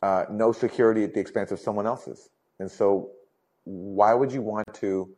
[0.02, 2.31] uh, no security at the expense of someone else's.
[2.59, 3.11] And so,
[3.64, 5.09] why would you want to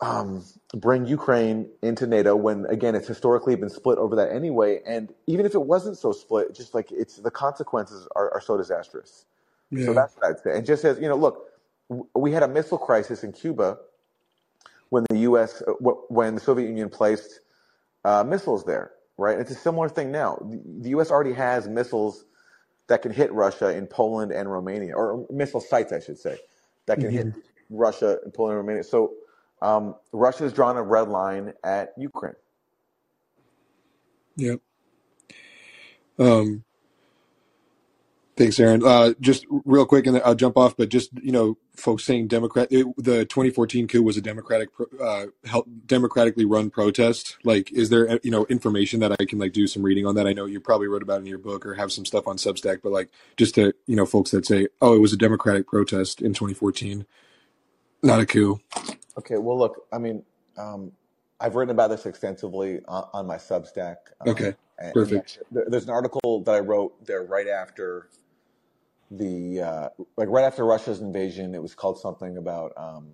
[0.00, 4.80] um, bring Ukraine into NATO when, again, it's historically been split over that anyway?
[4.86, 8.56] And even if it wasn't so split, just like it's the consequences are, are so
[8.56, 9.26] disastrous.
[9.70, 9.86] Yeah.
[9.86, 10.56] So that's what I'd say.
[10.56, 11.50] And just as you know, look,
[12.14, 13.78] we had a missile crisis in Cuba
[14.90, 15.62] when the U.S.
[15.66, 15.72] Uh,
[16.08, 17.40] when the Soviet Union placed
[18.04, 19.38] uh, missiles there right?
[19.38, 20.38] It's a similar thing now.
[20.80, 21.10] The U.S.
[21.10, 22.24] already has missiles
[22.86, 26.38] that can hit Russia in Poland and Romania, or missile sites, I should say,
[26.86, 27.30] that can mm-hmm.
[27.30, 28.84] hit Russia and Poland and Romania.
[28.84, 29.14] So
[29.64, 32.34] um, Russia has drawn a red line at Ukraine.
[34.36, 34.60] Yep.
[36.18, 36.64] Um,
[38.36, 38.84] Thanks, Aaron.
[38.84, 40.76] Uh, just real quick, and I'll jump off.
[40.76, 45.26] But just you know, folks saying Democrat, it, the 2014 coup was a democratic, uh,
[45.44, 47.36] help, democratically run protest.
[47.44, 50.26] Like, is there you know information that I can like do some reading on that?
[50.26, 52.80] I know you probably wrote about in your book or have some stuff on Substack,
[52.82, 56.20] but like just to you know, folks that say, oh, it was a democratic protest
[56.20, 57.06] in 2014,
[58.02, 58.60] not a coup.
[59.18, 59.38] Okay.
[59.38, 60.22] Well, look, I mean,
[60.56, 60.92] um,
[61.40, 63.96] I've written about this extensively on, on my Substack.
[64.20, 64.54] Um, okay.
[64.92, 65.38] Perfect.
[65.50, 68.08] there's an article that I wrote there right after
[69.10, 72.72] the uh, like right after Russia's invasion, it was called something about.
[72.76, 73.08] Um,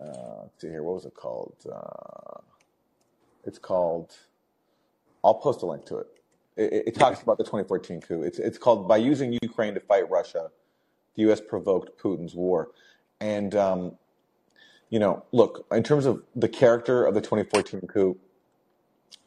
[0.00, 1.54] uh, let's see here, what was it called?
[1.70, 2.40] Uh,
[3.44, 4.14] it's called.
[5.24, 6.06] I'll post a link to it.
[6.56, 8.22] It, it talks about the 2014 coup.
[8.22, 10.50] It's it's called by using Ukraine to fight Russia,
[11.16, 11.40] the U.S.
[11.40, 12.70] provoked Putin's war,
[13.20, 13.92] and um,
[14.90, 18.18] you know, look in terms of the character of the 2014 coup.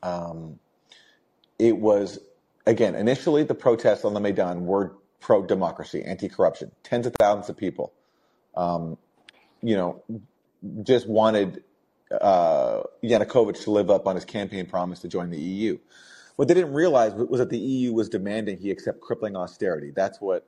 [0.04, 0.60] Um,
[1.60, 2.20] it was
[2.66, 7.50] again initially the protests on the Maidan were pro democracy, anti corruption, tens of thousands
[7.50, 7.94] of people,
[8.56, 8.98] um,
[9.62, 10.04] you know,
[10.84, 11.64] just wanted
[12.20, 15.78] uh, Yanukovych to live up on his campaign promise to join the EU.
[16.36, 19.92] What they didn't realize was that the EU was demanding he accept crippling austerity.
[19.96, 20.48] That's what,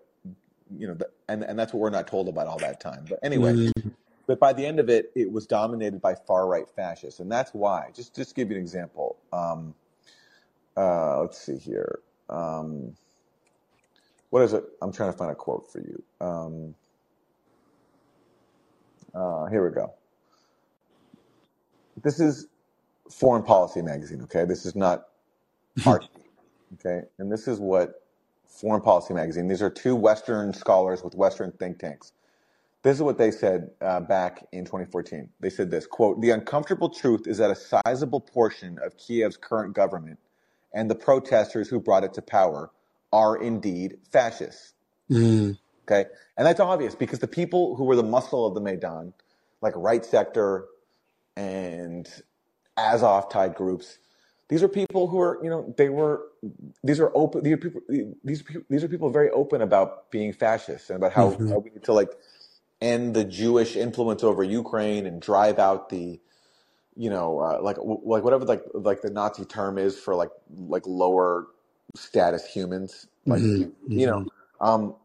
[0.76, 3.06] you know, the, and, and that's what we're not told about all that time.
[3.08, 3.90] But anyway, mm-hmm.
[4.26, 7.20] But by the end of it, it was dominated by far right fascists.
[7.20, 9.76] And that's why, just, just give you an example, um,
[10.78, 12.00] uh, let's see here.
[12.30, 12.96] Um,
[14.30, 14.64] what is it?
[14.82, 16.04] I'm trying to find a quote for you.
[16.22, 16.76] Um,
[19.14, 19.94] uh, here we go.
[22.02, 22.48] This is
[23.12, 24.46] Foreign Policy Magazine, okay?
[24.46, 25.06] This is not
[25.86, 26.06] RT,
[26.76, 27.02] okay?
[27.20, 28.04] And this is what
[28.48, 32.14] Foreign Policy Magazine, these are two Western scholars with Western think tanks.
[32.84, 35.30] This is what they said uh, back in 2014.
[35.40, 39.74] They said this quote, the uncomfortable truth is that a sizable portion of Kiev's current
[39.74, 40.20] government
[40.74, 42.72] and the protesters who brought it to power
[43.14, 44.74] are indeed fascists.
[45.10, 45.58] Mm.
[45.88, 46.10] Okay.
[46.38, 49.14] And that's obvious because the people who were the muscle of the Maidan,
[49.62, 50.66] like right sector
[51.38, 52.08] and
[52.78, 54.00] Azov type groups,
[54.50, 56.24] these are people who are, you know, they were,
[56.84, 57.82] these are open, these are people,
[58.24, 61.50] these, these are people very open about being fascists and about how, mm-hmm.
[61.50, 62.10] how we need to like
[62.84, 66.20] end the Jewish influence over Ukraine and drive out the,
[66.96, 70.84] you know, uh, like like whatever like like the Nazi term is for like like
[70.86, 71.48] lower
[71.96, 73.08] status humans.
[73.26, 73.92] Like, mm-hmm.
[73.92, 74.66] you know, mm-hmm.
[74.66, 74.96] um,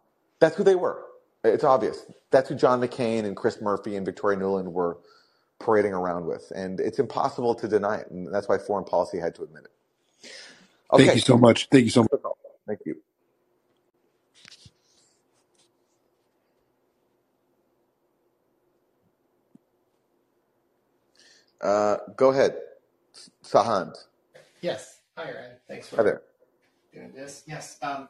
[0.41, 1.05] that's who they were.
[1.45, 2.05] It's obvious.
[2.31, 4.99] That's who John McCain and Chris Murphy and Victoria Nuland were
[5.61, 6.51] parading around with.
[6.55, 8.11] And it's impossible to deny it.
[8.11, 10.31] And that's why foreign policy had to admit it.
[10.93, 11.05] Okay.
[11.05, 11.69] Thank you so much.
[11.71, 12.21] Thank you so much.
[12.67, 12.97] Thank you.
[21.61, 22.57] Uh, go ahead,
[23.45, 23.95] Sahand.
[24.61, 25.01] Yes.
[25.17, 25.57] Hi, Ryan.
[25.69, 26.23] Thanks for Hi there
[26.99, 27.45] doing this.
[27.47, 27.79] Yes.
[27.83, 28.09] Um,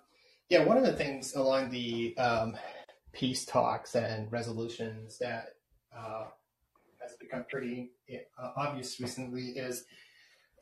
[0.49, 2.57] yeah, one of the things along the um,
[3.13, 5.55] peace talks and resolutions that
[5.97, 6.25] uh,
[7.01, 7.91] has become pretty
[8.43, 9.85] uh, obvious recently is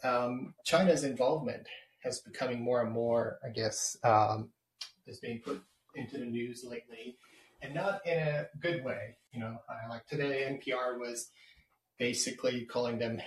[0.04, 1.66] um, China's involvement
[2.02, 4.50] has becoming more and more, I guess, um,
[5.06, 5.62] is being put
[5.94, 7.16] into the news lately,
[7.62, 9.16] and not in a good way.
[9.32, 11.30] You know, like today, NPR was
[11.98, 13.20] basically calling them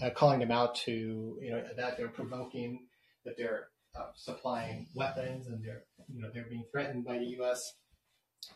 [0.00, 2.86] uh, calling them out to you know that they're provoking
[3.24, 7.74] that they're uh, supplying weapons and they're you know they're being threatened by the U.S.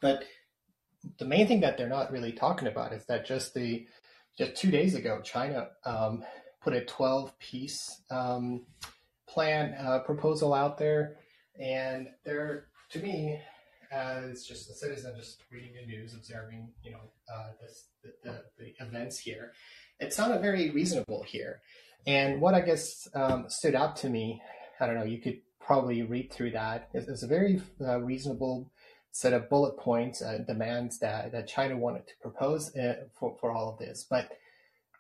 [0.01, 0.25] But
[1.19, 3.87] the main thing that they're not really talking about is that just the
[4.37, 6.25] just two days ago, China um,
[6.61, 8.63] put a 12 piece um,
[9.29, 11.19] plan uh, proposal out there,
[11.61, 13.41] and they're to me
[13.91, 17.01] as just a citizen, just reading the news, observing you know
[17.33, 19.53] uh, this, the, the, the events here,
[20.01, 21.61] it sounded very reasonable here.
[22.07, 24.43] And what I guess um, stood out to me,
[24.79, 26.91] I don't know, you could probably read through that.
[26.93, 28.71] It's a very uh, reasonable
[29.11, 33.53] set of bullet points, uh, demands that, that China wanted to propose uh, for, for
[33.53, 34.05] all of this.
[34.09, 34.29] But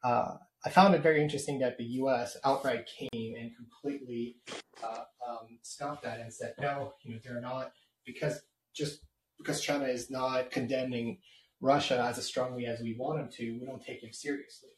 [0.02, 2.36] uh, I found it very interesting that the U.S.
[2.44, 4.36] outright came and completely
[4.82, 7.72] uh, um, stopped that and said, no, you know, they're not
[8.06, 8.40] because
[8.74, 9.00] just
[9.38, 11.18] because China is not condemning
[11.60, 14.70] Russia as strongly as we want them to, we don't take it seriously.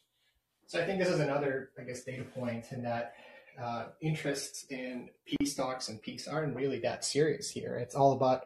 [0.67, 3.13] So I think this is another, I guess, data point in that
[3.61, 7.77] uh, interests in peace talks and peace aren't really that serious here.
[7.77, 8.45] It's all about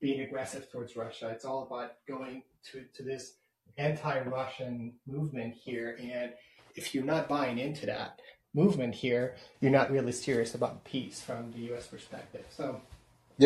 [0.00, 1.30] being aggressive towards Russia.
[1.30, 3.34] It's all about going to, to this
[3.78, 5.98] anti-Russian movement here.
[6.00, 6.32] And
[6.74, 8.20] if you're not buying into that
[8.54, 11.86] movement here, you're not really serious about peace from the U.S.
[11.86, 12.44] perspective.
[12.50, 12.80] So,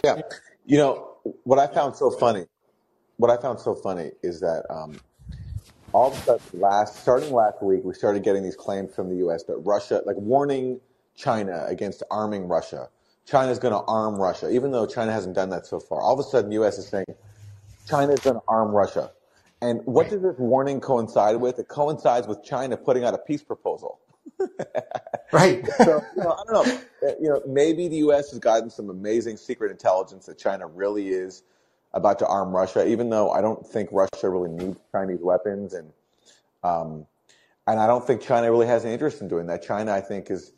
[0.05, 0.21] yeah,
[0.66, 2.46] you know what I found so funny.
[3.16, 5.00] What I found so funny is that um,
[5.92, 9.16] all of a sudden, last starting last week, we started getting these claims from the
[9.16, 9.44] U.S.
[9.44, 10.81] that Russia, like warning
[11.16, 12.88] China against arming Russia.
[13.24, 16.00] China is going to arm Russia, even though China hasn't done that so far.
[16.00, 16.79] All of a sudden, the U.S.
[16.79, 17.07] is saying
[17.88, 19.11] China is going to arm Russia.
[19.62, 21.59] And what does this warning coincide with?
[21.59, 23.98] It coincides with China putting out a peace proposal.
[25.32, 25.64] right.
[25.78, 26.80] so you know, I don't know.
[27.02, 28.30] Uh, you know, maybe the U.S.
[28.30, 31.42] has gotten some amazing secret intelligence that China really is
[31.92, 35.92] about to arm Russia, even though I don't think Russia really needs Chinese weapons, and
[36.62, 37.06] um,
[37.66, 39.62] and I don't think China really has an interest in doing that.
[39.62, 40.52] China, I think, is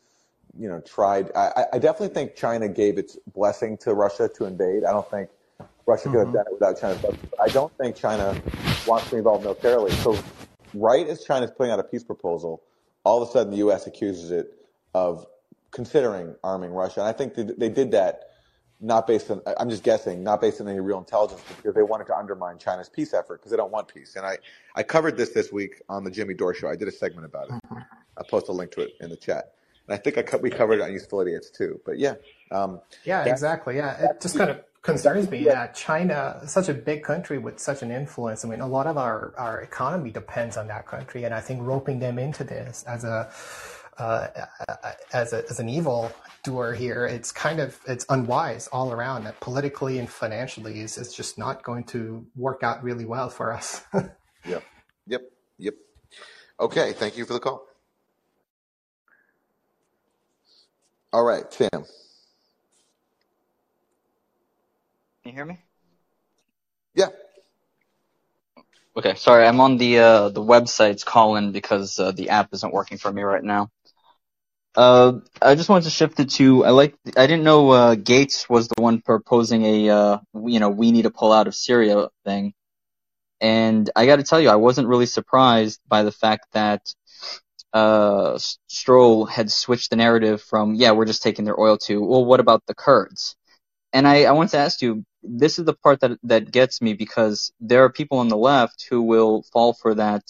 [0.59, 1.31] you know tried.
[1.37, 4.85] I, I definitely think China gave its blessing to Russia to invade.
[4.85, 5.31] I don't think
[5.87, 6.37] Russia could have mm-hmm.
[6.37, 7.29] done it without China's blessing.
[7.41, 8.41] I don't think China
[8.87, 9.91] wants to be involved militarily.
[9.93, 10.19] So,
[10.75, 12.63] right as China's putting out a peace proposal,
[13.09, 13.87] all of a sudden the U.S.
[13.87, 14.53] accuses it
[14.93, 15.27] of
[15.71, 18.25] considering arming Russia, and I think they did that
[18.81, 22.07] not based on, I'm just guessing, not based on any real intelligence, because they wanted
[22.09, 24.15] to undermine China's peace effort because they don't want peace.
[24.15, 24.39] And I,
[24.77, 26.69] I covered this this week on the Jimmy Dore show.
[26.69, 27.53] I did a segment about it.
[27.53, 27.79] Mm-hmm.
[28.19, 29.55] I'll post a link to it in the chat.
[29.89, 31.81] And I think I we covered it on Useful Idiots too.
[31.85, 32.15] But yeah.
[32.53, 33.77] Um, yeah, exactly.
[33.77, 34.11] Yeah.
[34.11, 37.91] It just kind of concerns me that China, such a big country with such an
[37.91, 41.25] influence, I mean, a lot of our, our economy depends on that country.
[41.25, 43.31] And I think roping them into this as a,
[43.99, 44.29] uh,
[45.13, 46.13] as, a, as an evil
[46.45, 49.25] doer here, it's kind of it's unwise all around.
[49.25, 53.53] That politically and financially is it's just not going to work out really well for
[53.53, 53.83] us.
[54.47, 54.65] yep,
[55.07, 55.23] yep,
[55.59, 55.75] yep.
[56.61, 57.67] Okay, thank you for the call.
[61.13, 61.71] All right, Tim.
[61.71, 61.85] Can
[65.29, 65.59] you hear me?
[66.95, 67.09] Yeah.
[68.97, 72.99] Okay, sorry, I'm on the uh, the website's calling because uh, the app isn't working
[72.99, 73.71] for me right now.
[74.75, 78.49] Uh, I just wanted to shift it to I like I didn't know uh, Gaetz
[78.49, 82.09] was the one proposing a uh, you know we need to pull out of Syria
[82.25, 82.55] thing,
[83.41, 86.83] and I got to tell you I wasn't really surprised by the fact that
[87.73, 88.39] uh,
[88.69, 92.41] Stroul had switched the narrative from yeah we're just taking their oil to well what
[92.41, 93.37] about the Kurds,
[93.93, 96.95] and I I want to ask you this is the part that that gets me
[96.95, 100.23] because there are people on the left who will fall for that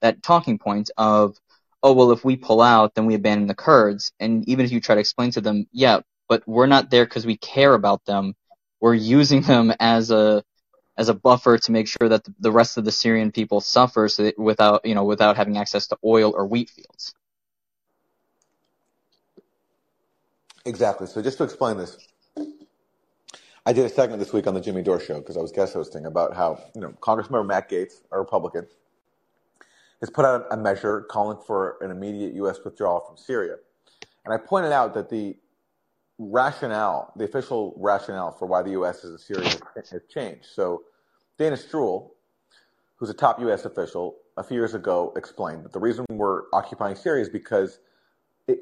[0.00, 1.36] that talking point of
[1.82, 4.12] oh, well, if we pull out, then we abandon the Kurds.
[4.20, 7.26] And even if you try to explain to them, yeah, but we're not there because
[7.26, 8.34] we care about them.
[8.80, 10.44] We're using them as a
[10.96, 14.30] as a buffer to make sure that the rest of the Syrian people suffer so
[14.36, 17.14] without you know without having access to oil or wheat fields.
[20.64, 21.08] Exactly.
[21.08, 21.96] So just to explain this,
[23.64, 25.74] I did a segment this week on the Jimmy Dore show because I was guest
[25.74, 28.66] hosting about how you know Congressman Matt Gaetz, a Republican,
[30.00, 32.58] has put out a measure calling for an immediate U.S.
[32.64, 33.56] withdrawal from Syria.
[34.24, 35.36] And I pointed out that the
[36.18, 39.04] rationale, the official rationale for why the U.S.
[39.04, 40.46] is in Syria has changed.
[40.46, 40.82] So
[41.38, 42.10] Dana Stroul,
[42.96, 43.64] who's a top U.S.
[43.64, 47.78] official, a few years ago explained that the reason we're occupying Syria is because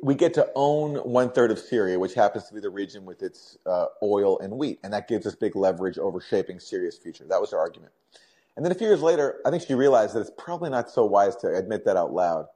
[0.03, 3.23] we get to own one third of Syria, which happens to be the region with
[3.23, 7.25] its uh, oil and wheat, and that gives us big leverage over shaping Syria's future.
[7.29, 7.93] That was her argument.
[8.57, 11.07] And then a few years later, I think she realized that it's probably not so
[11.07, 12.47] wise to admit that out loud.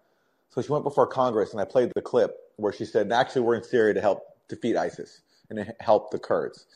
[0.50, 3.56] So she went before Congress, and I played the clip where she said, "Actually, we're
[3.56, 6.66] in Syria to help defeat ISIS and to help the Kurds."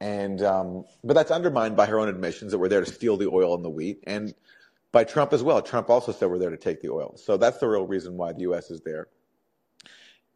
[0.00, 3.30] And um, but that's undermined by her own admissions that we're there to steal the
[3.30, 4.34] oil and the wheat, and
[4.90, 5.62] by Trump as well.
[5.62, 7.16] Trump also said we're there to take the oil.
[7.16, 8.70] So that's the real reason why the U.S.
[8.70, 9.08] is there.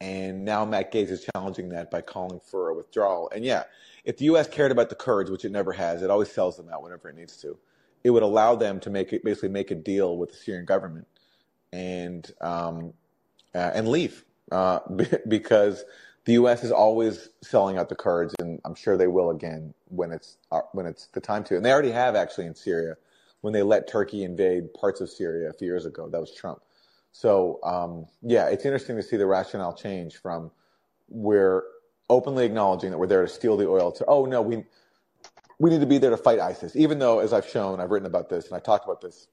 [0.00, 3.30] And now Matt Gaetz is challenging that by calling for a withdrawal.
[3.34, 3.64] And yeah,
[4.04, 4.46] if the U.S.
[4.46, 7.16] cared about the Kurds, which it never has, it always sells them out whenever it
[7.16, 7.58] needs to.
[8.04, 11.08] It would allow them to make it basically make a deal with the Syrian government
[11.72, 12.92] and um,
[13.54, 14.78] uh, and leave uh,
[15.28, 15.84] because
[16.24, 16.62] the U.S.
[16.62, 20.60] is always selling out the Kurds, and I'm sure they will again when it's uh,
[20.72, 21.56] when it's the time to.
[21.56, 22.96] And they already have actually in Syria
[23.40, 26.08] when they let Turkey invade parts of Syria a few years ago.
[26.08, 26.60] That was Trump.
[27.12, 30.50] So um, yeah, it's interesting to see the rationale change from
[31.08, 31.62] we're
[32.10, 34.64] openly acknowledging that we're there to steal the oil to oh no we
[35.58, 36.76] we need to be there to fight ISIS.
[36.76, 39.26] Even though, as I've shown, I've written about this and I talked about this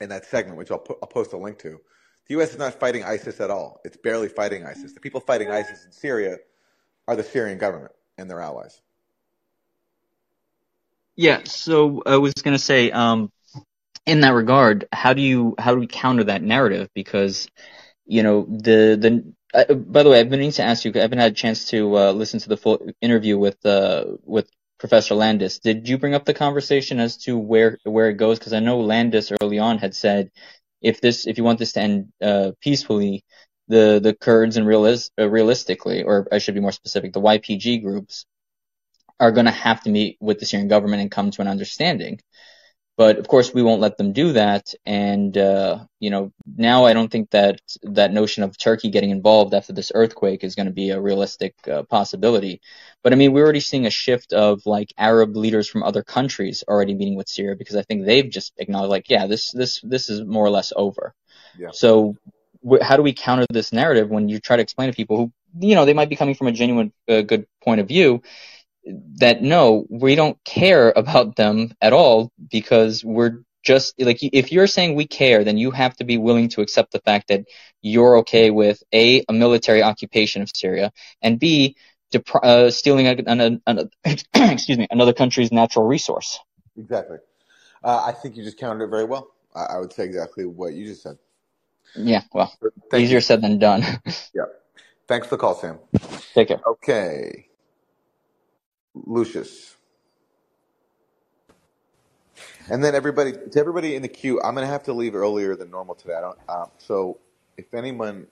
[0.00, 1.80] in that segment, which I'll, I'll post a link to.
[2.28, 2.50] The U.S.
[2.50, 3.80] is not fighting ISIS at all.
[3.84, 4.92] It's barely fighting ISIS.
[4.92, 6.38] The people fighting ISIS in Syria
[7.06, 8.80] are the Syrian government and their allies.
[11.14, 11.42] Yeah.
[11.44, 13.30] So I was going to say, um,
[14.06, 16.88] in that regard, how do you how do we counter that narrative?
[16.94, 17.48] Because
[18.06, 20.92] you know the the uh, by the way, I've been meaning to ask you.
[20.94, 24.48] I haven't had a chance to uh, listen to the full interview with uh, with
[24.78, 25.58] Professor Landis.
[25.58, 28.38] Did you bring up the conversation as to where where it goes?
[28.38, 30.30] Because I know Landis early on had said,
[30.82, 33.24] if this if you want this to end uh, peacefully,
[33.68, 37.82] the the Kurds and realis- uh, realistically, or I should be more specific, the YPG
[37.82, 38.26] groups
[39.18, 42.20] are going to have to meet with the Syrian government and come to an understanding.
[42.96, 44.72] But of course, we won't let them do that.
[44.86, 49.52] And uh, you know, now I don't think that that notion of Turkey getting involved
[49.52, 52.60] after this earthquake is going to be a realistic uh, possibility.
[53.02, 56.64] But I mean, we're already seeing a shift of like Arab leaders from other countries
[56.66, 60.08] already meeting with Syria because I think they've just acknowledged, like, yeah, this this this
[60.08, 61.14] is more or less over.
[61.58, 61.70] Yeah.
[61.72, 62.16] So,
[62.66, 65.32] wh- how do we counter this narrative when you try to explain to people who,
[65.68, 68.22] you know, they might be coming from a genuine, uh, good point of view?
[69.18, 74.68] That no, we don't care about them at all because we're just like if you're
[74.68, 77.44] saying we care, then you have to be willing to accept the fact that
[77.82, 81.76] you're okay with a a military occupation of Syria and b
[82.12, 83.90] dep- uh, stealing a, an, an,
[84.34, 86.38] excuse me another country's natural resource.
[86.76, 87.18] Exactly.
[87.82, 89.32] Uh, I think you just counted it very well.
[89.54, 91.18] I, I, would say exactly what you just said.
[91.94, 92.22] Yeah.
[92.32, 92.52] Well,
[92.94, 93.20] easier you.
[93.20, 93.82] said than done.
[94.34, 94.44] yeah.
[95.08, 95.78] Thanks for the call, Sam.
[96.34, 96.60] Take care.
[96.66, 97.46] Okay.
[99.04, 99.76] Lucius.
[102.70, 105.56] And then everybody, to everybody in the queue, I'm going to have to leave earlier
[105.56, 106.14] than normal today.
[106.14, 107.18] I don't, uh, so
[107.56, 108.26] if anyone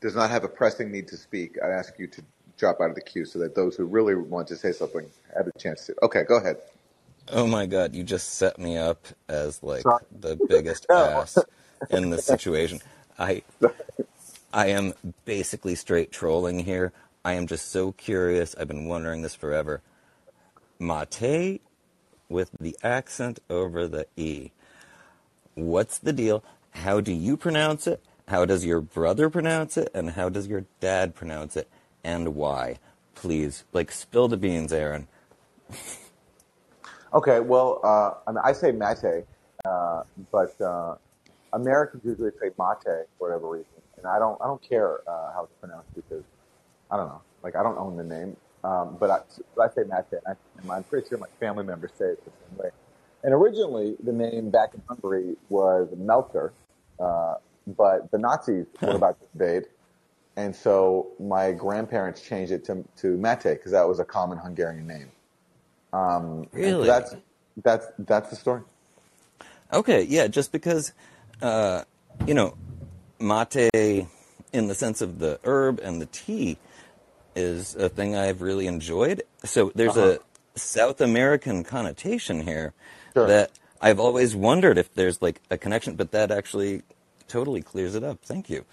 [0.00, 2.22] does not have a pressing need to speak, I ask you to
[2.56, 5.46] drop out of the queue so that those who really want to say something have
[5.48, 5.94] a chance to.
[6.02, 6.58] Okay, go ahead.
[7.30, 10.04] Oh my God, you just set me up as like Sorry.
[10.10, 11.46] the biggest ass
[11.90, 12.80] in the situation.
[13.18, 13.42] I,
[14.52, 16.92] I am basically straight trolling here.
[17.24, 18.54] I am just so curious.
[18.58, 19.82] I've been wondering this forever.
[20.78, 21.60] Mate
[22.28, 24.50] with the accent over the E.
[25.54, 26.44] What's the deal?
[26.70, 28.02] How do you pronounce it?
[28.28, 29.90] How does your brother pronounce it?
[29.94, 31.68] And how does your dad pronounce it?
[32.04, 32.78] And why?
[33.14, 35.08] Please, like, spill the beans, Aaron.
[37.14, 39.24] okay, well, uh, I, mean, I say mate,
[39.64, 40.94] uh, but uh,
[41.52, 43.66] Americans usually say mate for whatever reason,
[43.96, 46.22] and I don't, I don't care uh, how it's pronounced because
[46.90, 47.22] I don't know.
[47.42, 49.18] Like I don't own the name, um, but I,
[49.56, 50.36] but I say Mate, and,
[50.70, 52.70] I, am pretty sure my family members say it the same way.
[53.22, 56.52] And originally, the name back in Hungary was Melter,
[57.00, 57.34] uh,
[57.66, 59.68] but the Nazis were about to invade,
[60.36, 64.86] and so my grandparents changed it to to Mate because that was a common Hungarian
[64.86, 65.10] name.
[65.92, 66.86] Um, really?
[66.86, 67.14] that's
[67.62, 68.62] that's that's the story.
[69.72, 70.92] Okay, yeah, just because,
[71.42, 71.84] uh,
[72.26, 72.56] you know,
[73.18, 73.70] mate
[74.52, 76.56] in the sense of the herb and the tea
[77.38, 79.22] is a thing I've really enjoyed.
[79.44, 80.18] So there's uh-huh.
[80.56, 82.74] a South American connotation here
[83.14, 83.26] sure.
[83.28, 86.82] that I've always wondered if there's like a connection, but that actually
[87.28, 88.18] totally clears it up.
[88.22, 88.64] Thank you.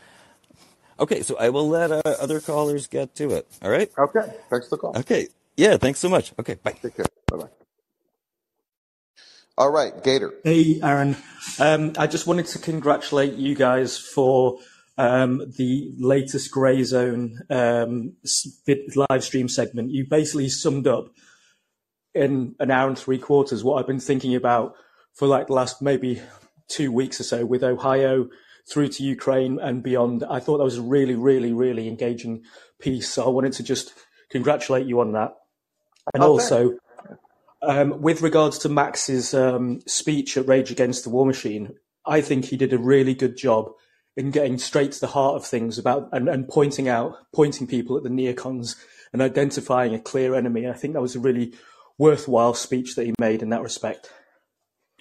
[0.99, 3.47] Okay, so I will let uh, other callers get to it.
[3.61, 3.91] All right.
[3.97, 4.33] Okay.
[4.49, 4.97] Thanks for the call.
[4.97, 5.27] Okay.
[5.57, 5.77] Yeah.
[5.77, 6.33] Thanks so much.
[6.39, 6.55] Okay.
[6.55, 6.71] Bye.
[6.71, 7.05] Take care.
[7.29, 7.49] Bye bye.
[9.57, 10.33] All right, Gator.
[10.43, 11.15] Hey, Aaron.
[11.59, 14.59] Um, I just wanted to congratulate you guys for
[14.97, 18.13] um, the latest Grayzone um,
[19.09, 21.09] live stream segment, you basically summed up
[22.13, 24.73] in an hour and three quarters what I've been thinking about
[25.13, 26.21] for like the last maybe
[26.69, 28.27] two weeks or so with Ohio
[28.71, 30.23] through to Ukraine and beyond.
[30.23, 32.43] I thought that was a really, really, really engaging
[32.79, 33.09] piece.
[33.09, 33.93] So I wanted to just
[34.31, 35.33] congratulate you on that.
[36.13, 36.29] And okay.
[36.29, 36.77] also,
[37.61, 41.75] um, with regards to Max's um, speech at Rage Against the War Machine,
[42.05, 43.71] I think he did a really good job
[44.17, 47.97] in getting straight to the heart of things about and, and pointing out, pointing people
[47.97, 48.75] at the neocons
[49.11, 50.67] and identifying a clear enemy.
[50.67, 51.53] I think that was a really
[51.97, 54.11] worthwhile speech that he made in that respect.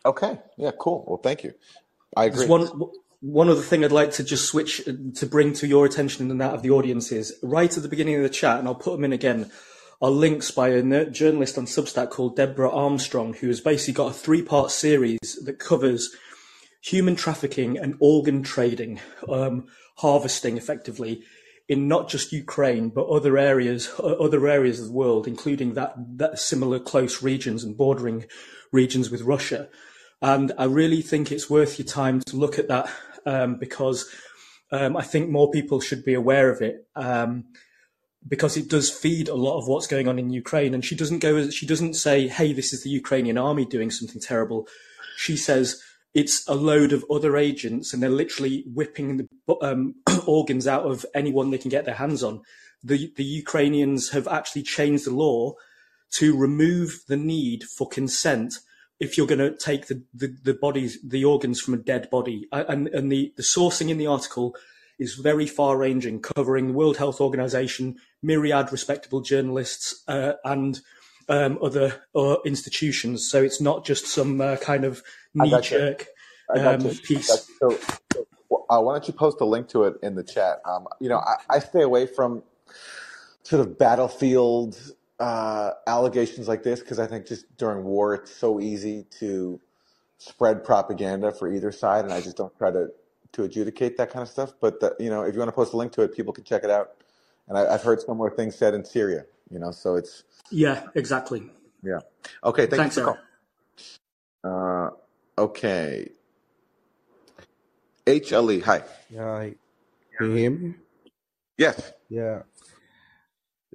[0.06, 0.38] Okay.
[0.58, 0.72] Yeah.
[0.78, 1.04] Cool.
[1.06, 1.54] Well, thank you.
[2.16, 2.46] I agree.
[2.46, 2.90] There's one
[3.20, 6.40] one other thing I'd like to just switch uh, to bring to your attention and
[6.42, 8.92] that of the audience is right at the beginning of the chat, and I'll put
[8.92, 9.50] them in again,
[10.02, 14.14] are links by a journalist on Substack called Deborah Armstrong, who has basically got a
[14.14, 16.14] three part series that covers
[16.84, 19.66] human trafficking and organ trading, um,
[19.96, 21.22] harvesting effectively
[21.66, 26.38] in not just Ukraine but other areas, other areas of the world, including that that
[26.38, 28.26] similar close regions and bordering
[28.70, 29.68] regions with Russia.
[30.20, 32.90] And I really think it's worth your time to look at that
[33.24, 34.08] um, because
[34.70, 36.86] um, I think more people should be aware of it.
[36.94, 37.44] Um,
[38.26, 41.18] because it does feed a lot of what's going on in Ukraine, and she doesn't
[41.18, 41.50] go.
[41.50, 44.66] She doesn't say, "Hey, this is the Ukrainian army doing something terrible."
[45.18, 45.83] She says
[46.14, 49.96] it's a load of other agents, and they're literally whipping the um,
[50.26, 52.42] organs out of anyone they can get their hands on.
[52.82, 55.54] The the Ukrainians have actually changed the law
[56.12, 58.54] to remove the need for consent
[59.00, 62.46] if you're going to take the, the, the bodies, the organs from a dead body.
[62.52, 64.54] And, and the, the sourcing in the article
[64.98, 70.80] is very far ranging, covering the World Health Organization, myriad respectable journalists, uh, and
[71.28, 73.30] um, other uh, institutions.
[73.30, 75.02] So it's not just some uh, kind of
[75.34, 76.06] knee jerk
[76.54, 77.28] um, piece.
[77.60, 77.78] So,
[78.12, 78.26] so
[78.70, 80.60] uh, why don't you post a link to it in the chat?
[80.64, 82.42] Um, you know, I, I stay away from
[83.42, 84.78] sort of battlefield
[85.20, 89.60] uh, allegations like this because I think just during war it's so easy to
[90.18, 92.88] spread propaganda for either side, and I just don't try to
[93.32, 94.52] to adjudicate that kind of stuff.
[94.60, 96.44] But the, you know, if you want to post a link to it, people can
[96.44, 96.92] check it out.
[97.48, 99.26] And I, have heard similar things said in Syria.
[99.54, 101.44] You know, so it's yeah, exactly.
[101.84, 102.00] Yeah.
[102.42, 102.66] Okay.
[102.66, 103.18] Thank Thanks, you for
[104.44, 104.90] Uh,
[105.38, 106.10] okay.
[108.06, 108.82] HLE, hi.
[109.16, 109.54] Hi.
[110.18, 110.74] Can you hear me?
[111.56, 111.92] Yes.
[112.10, 112.42] Yeah.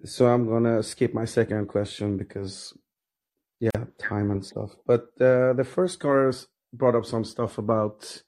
[0.04, 2.74] So I'm gonna skip my second question because,
[3.62, 4.76] yeah, time and stuff.
[4.86, 8.24] But uh, the first cars brought up some stuff about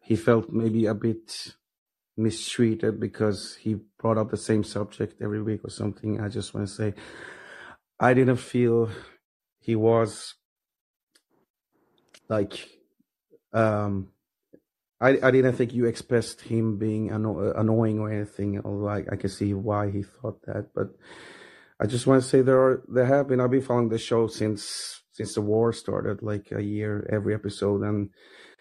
[0.00, 1.56] he felt maybe a bit
[2.16, 6.20] mistreated because he brought up the same subject every week or something.
[6.20, 6.94] I just want to say,
[7.98, 8.90] I didn't feel
[9.60, 10.34] he was
[12.28, 12.68] like
[13.52, 14.08] um
[15.00, 19.16] I, I didn't think you expressed him being anno- annoying or anything, although I, I
[19.16, 20.68] can see why he thought that.
[20.74, 20.88] But
[21.80, 24.28] I just want to say there are there have been I've been following the show
[24.28, 28.10] since since the war started, like a year every episode, and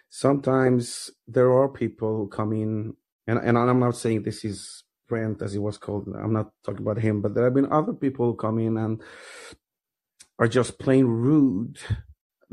[0.10, 2.96] sometimes there are people who come in,
[3.28, 6.08] and and I'm not saying this is Brent as he was called.
[6.08, 9.02] I'm not talking about him, but there have been other people who come in and
[10.40, 11.78] are just plain rude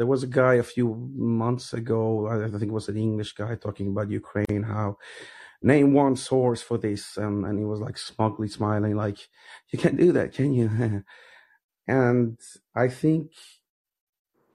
[0.00, 3.54] there was a guy a few months ago, I think it was an English guy
[3.54, 4.96] talking about Ukraine, how
[5.60, 9.18] name one source for this, um, and he was like smugly smiling, like,
[9.70, 10.70] you can't do that, can you?
[11.86, 12.38] and
[12.74, 13.32] I think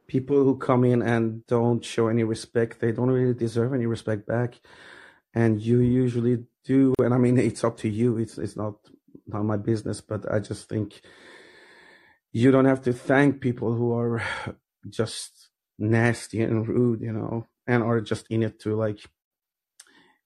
[0.08, 4.26] people who come in and don't show any respect, they don't really deserve any respect
[4.26, 4.60] back.
[5.36, 8.18] And you usually do, and I mean, it's up to you.
[8.18, 8.76] It's it's not
[9.28, 11.02] not my business, but I just think
[12.32, 14.24] you don't have to thank people who are
[14.90, 19.00] just nasty and rude, you know, and are just in it to like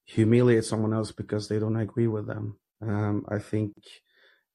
[0.05, 2.57] humiliate someone else because they don't agree with them.
[2.81, 3.73] Um, I think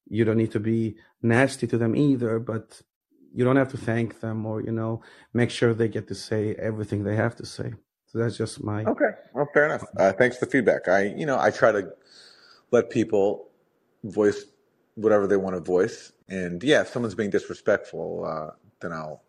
[0.08, 2.82] you don't need to be nasty to them either, but
[3.34, 5.02] you don't have to thank them or you know
[5.32, 7.72] make sure they get to say everything they have to say.
[8.14, 9.10] So that's just my okay.
[9.32, 9.84] Well, fair enough.
[9.98, 10.86] Uh, thanks for the feedback.
[10.86, 11.92] I you know I try to
[12.70, 13.48] let people
[14.04, 14.44] voice
[14.94, 19.24] whatever they want to voice, and yeah, if someone's being disrespectful, uh, then I'll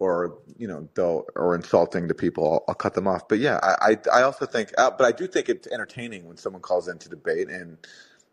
[0.00, 3.58] or you know they'll or insulting to people I'll, I'll cut them off but yeah
[3.64, 6.86] I, I, I also think uh, but i do think it's entertaining when someone calls
[6.86, 7.76] in to debate and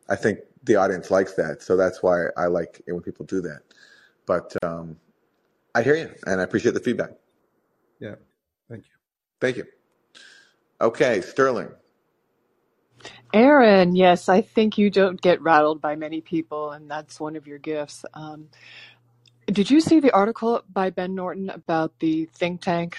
[0.07, 3.41] i think the audience likes that so that's why i like it when people do
[3.41, 3.61] that
[4.27, 4.95] but um,
[5.73, 7.13] i hear you and i appreciate the feedback
[7.99, 8.13] yeah
[9.41, 9.65] thank you
[10.81, 11.69] okay sterling
[13.33, 17.47] Aaron, yes, I think you don't get rattled by many people, and that's one of
[17.47, 18.05] your gifts.
[18.13, 18.49] Um,
[19.47, 22.97] did you see the article by Ben Norton about the think tank?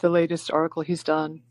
[0.00, 1.42] The latest article he's done?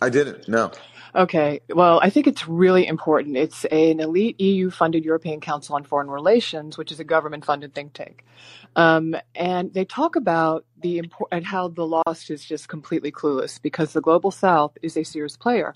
[0.00, 0.72] I didn't, no.
[1.14, 3.36] Okay, well, I think it's really important.
[3.36, 7.74] It's an elite EU funded European Council on Foreign Relations, which is a government funded
[7.74, 8.24] think tank.
[8.76, 13.60] Um, and they talk about the import and how the lost is just completely clueless
[13.60, 15.74] because the global south is a serious player.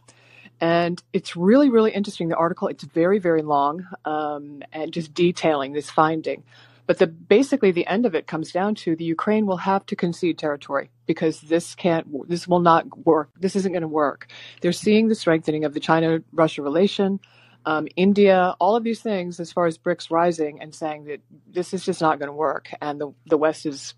[0.61, 2.29] And it's really, really interesting.
[2.29, 6.45] The article, it's very, very long um, and just detailing this finding.
[6.87, 9.97] But the basically the end of it comes down to the Ukraine will have to
[9.97, 13.31] concede territory because this can't this will not work.
[13.41, 14.29] This isn't going to work.
[14.61, 17.21] They're seeing the strengthening of the China Russia relation.
[17.67, 21.21] um, India, all of these things as far as BRICS rising and saying that
[21.51, 23.95] this is just not going to work and the, the West is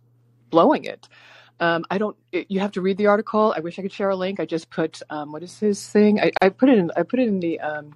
[0.50, 1.08] blowing it.
[1.58, 2.16] Um, I don't.
[2.32, 3.54] It, you have to read the article.
[3.56, 4.40] I wish I could share a link.
[4.40, 6.20] I just put um, what is his thing?
[6.20, 6.90] I, I, put it in.
[6.96, 7.94] I put it in the um,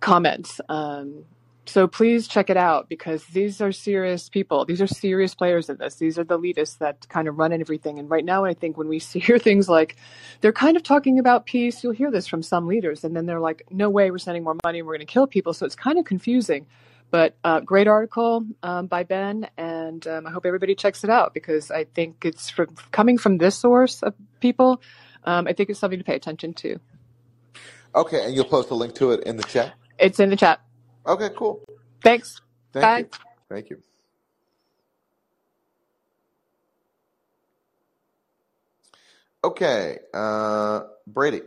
[0.00, 0.60] comments.
[0.68, 1.24] Um,
[1.66, 4.64] so please check it out because these are serious people.
[4.66, 5.94] These are serious players in this.
[5.96, 7.98] These are the elitists that kind of run everything.
[7.98, 9.96] And right now, I think when we hear things like
[10.40, 13.40] they're kind of talking about peace, you'll hear this from some leaders, and then they're
[13.40, 14.80] like, "No way, we're sending more money.
[14.80, 16.66] And we're going to kill people." So it's kind of confusing.
[17.10, 21.32] But uh, great article um, by Ben, and um, I hope everybody checks it out
[21.32, 24.82] because I think it's from, coming from this source of people.
[25.22, 26.80] Um, I think it's something to pay attention to.
[27.94, 29.74] Okay, and you'll post a link to it in the chat.
[29.98, 30.60] It's in the chat.
[31.06, 31.62] Okay, cool.
[32.02, 32.40] Thanks.
[32.72, 32.98] Thank Bye.
[32.98, 33.08] you.
[33.48, 33.82] Thank you.
[39.44, 41.42] Okay, uh, Brady.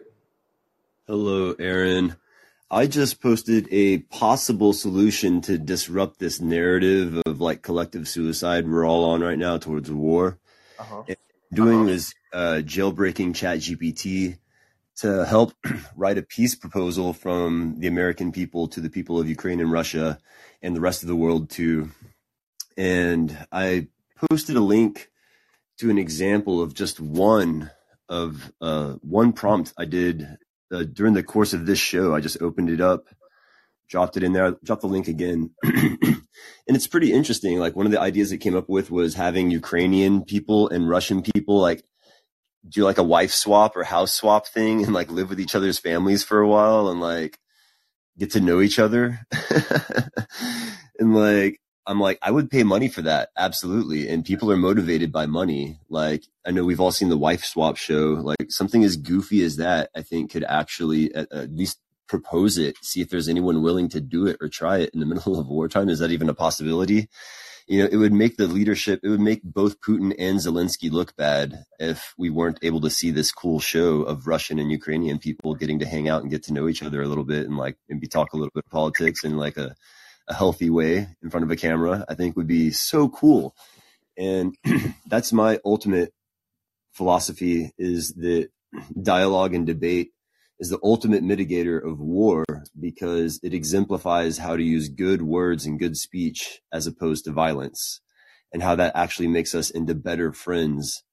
[1.08, 2.16] Hello, Aaron.
[2.70, 8.86] I just posted a possible solution to disrupt this narrative of like collective suicide we're
[8.86, 10.38] all on right now towards war.
[10.78, 11.03] Uh-huh.
[11.51, 11.91] Doing uh-huh.
[11.91, 14.38] is uh, jailbreaking ChatGPT
[14.98, 15.54] to help
[15.95, 20.20] write a peace proposal from the American people to the people of Ukraine and Russia
[20.62, 21.91] and the rest of the world too.
[22.78, 23.88] And I
[24.30, 25.10] posted a link
[25.80, 27.72] to an example of just one
[28.10, 30.38] of uh, one prompt I did
[30.72, 32.16] uh, during the course of this show.
[32.16, 33.08] I just opened it up,
[33.89, 35.52] dropped it in there, dropped the link again.
[35.64, 36.24] and
[36.68, 37.60] it's pretty interesting.
[37.60, 41.22] Like one of the ideas it came up with was having Ukrainian people and Russian
[41.22, 41.84] people like
[42.70, 45.80] do like a wife swap or house swap thing and like live with each other's
[45.80, 47.39] families for a while and like
[48.18, 49.20] get to know each other.
[50.99, 53.30] and like, I'm like, I would pay money for that.
[53.38, 54.09] Absolutely.
[54.09, 55.80] And people are motivated by money.
[55.89, 58.20] Like, I know we've all seen the wife swap show.
[58.22, 62.76] Like something as goofy as that, I think could actually at, at least propose it,
[62.82, 65.47] see if there's anyone willing to do it or try it in the middle of
[65.47, 65.89] wartime.
[65.89, 67.07] Is that even a possibility?
[67.68, 71.15] You know, it would make the leadership, it would make both Putin and Zelensky look
[71.18, 75.53] bad if we weren't able to see this cool show of Russian and Ukrainian people
[75.53, 77.78] getting to hang out and get to know each other a little bit and like
[77.89, 79.76] maybe talk a little bit of politics in like a,
[80.30, 83.53] a healthy way in front of a camera, I think would be so cool.
[84.18, 84.55] And
[85.05, 86.13] that's my ultimate
[86.93, 88.49] philosophy is that
[89.01, 90.11] dialogue and debate
[90.60, 92.43] is the ultimate mitigator of war
[92.80, 98.01] because it exemplifies how to use good words and good speech as opposed to violence
[98.51, 101.03] and how that actually makes us into better friends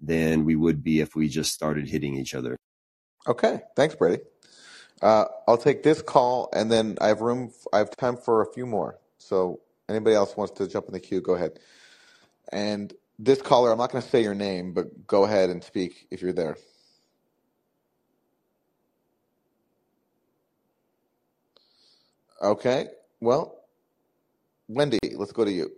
[0.00, 2.56] than we would be if we just started hitting each other.
[3.26, 3.60] Okay.
[3.76, 4.22] Thanks, Brady.
[5.00, 8.52] Uh, I'll take this call and then I have room, I have time for a
[8.52, 8.98] few more.
[9.18, 11.58] So anybody else wants to jump in the queue, go ahead.
[12.52, 16.06] And this caller, I'm not going to say your name, but go ahead and speak
[16.10, 16.56] if you're there.
[22.42, 22.88] Okay.
[23.20, 23.56] Well,
[24.68, 25.70] Wendy, let's go to you.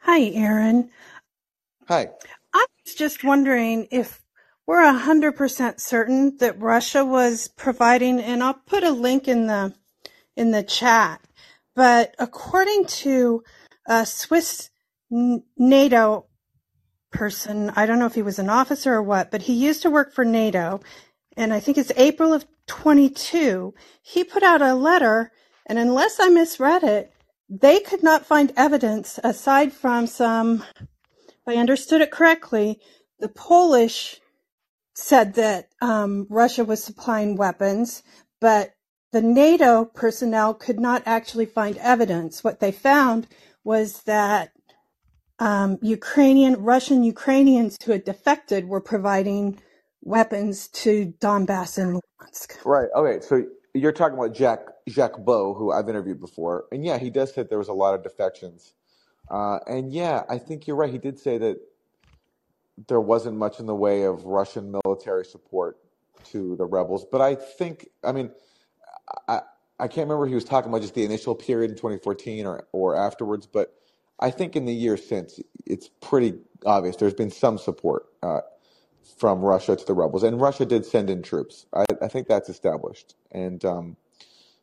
[0.00, 0.90] Hi, Aaron.
[1.88, 2.10] Hi.
[2.54, 4.22] I was just wondering if
[4.64, 9.74] we're 100% certain that Russia was providing, and I'll put a link in the
[10.36, 11.20] in the chat.
[11.74, 13.42] But according to
[13.86, 14.70] a Swiss
[15.10, 16.26] NATO
[17.10, 19.90] person, I don't know if he was an officer or what, but he used to
[19.90, 20.80] work for NATO,
[21.36, 25.32] and I think it's April of 22, he put out a letter,
[25.66, 27.12] and unless I misread it,
[27.48, 32.80] they could not find evidence aside from some, if I understood it correctly,
[33.20, 34.20] the Polish
[34.94, 38.02] said that um, Russia was supplying weapons,
[38.40, 38.74] but
[39.12, 42.42] the NATO personnel could not actually find evidence.
[42.42, 43.28] What they found
[43.62, 44.52] was that
[45.38, 49.60] um, Ukrainian, Russian Ukrainians who had defected were providing
[50.02, 52.00] weapons to Donbass and.
[52.64, 52.88] Right.
[52.94, 53.24] Okay.
[53.24, 53.44] So
[53.74, 57.42] you're talking about Jack Jacques Baud, who I've interviewed before, and yeah, he does say
[57.42, 58.74] there was a lot of defections.
[59.30, 60.90] Uh, and yeah, I think you're right.
[60.90, 61.58] He did say that
[62.88, 65.78] there wasn't much in the way of Russian military support
[66.24, 67.04] to the rebels.
[67.10, 68.30] But I think, I mean,
[69.28, 69.40] I
[69.78, 72.96] I can't remember he was talking about just the initial period in 2014 or or
[72.96, 73.74] afterwards, but
[74.18, 78.06] I think in the years since, it's pretty obvious there's been some support.
[78.22, 78.40] Uh,
[79.18, 81.66] from Russia to the rebels, and Russia did send in troops.
[81.72, 83.96] I, I think that's established, and um,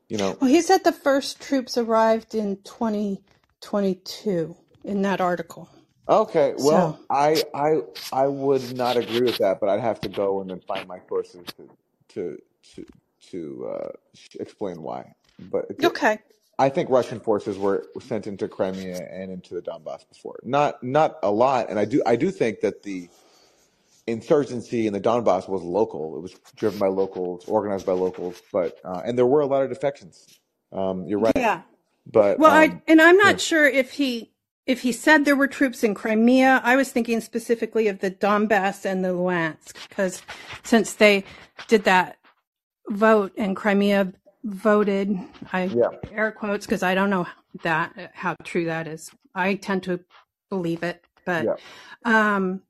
[0.09, 0.37] you know.
[0.39, 5.69] Well, he said the first troops arrived in 2022 in that article.
[6.07, 7.05] Okay, well, so.
[7.09, 7.81] I I
[8.11, 10.99] I would not agree with that, but I'd have to go and then find my
[11.07, 11.69] sources to
[12.09, 12.37] to
[12.75, 12.85] to
[13.31, 13.89] to uh,
[14.39, 15.13] explain why.
[15.39, 16.19] But okay.
[16.59, 20.39] I think Russian forces were sent into Crimea and into the Donbass before.
[20.43, 23.09] Not not a lot, and I do I do think that the
[24.07, 26.17] insurgency in the Donbass was local.
[26.17, 29.63] It was driven by locals, organized by locals, but uh, and there were a lot
[29.63, 30.39] of defections.
[30.71, 31.33] Um, you're right.
[31.35, 31.61] Yeah.
[32.05, 33.37] But well, um, I and I'm not yeah.
[33.37, 34.31] sure if he
[34.65, 36.61] if he said there were troops in Crimea.
[36.63, 40.21] I was thinking specifically of the Donbass and the Luhansk because
[40.63, 41.23] since they
[41.67, 42.17] did that
[42.89, 45.17] vote and Crimea voted,
[45.53, 45.89] I Yeah.
[46.11, 47.27] air quotes because I don't know
[47.61, 49.11] that how true that is.
[49.33, 50.01] I tend to
[50.49, 51.55] believe it, but Yeah.
[52.03, 52.61] um,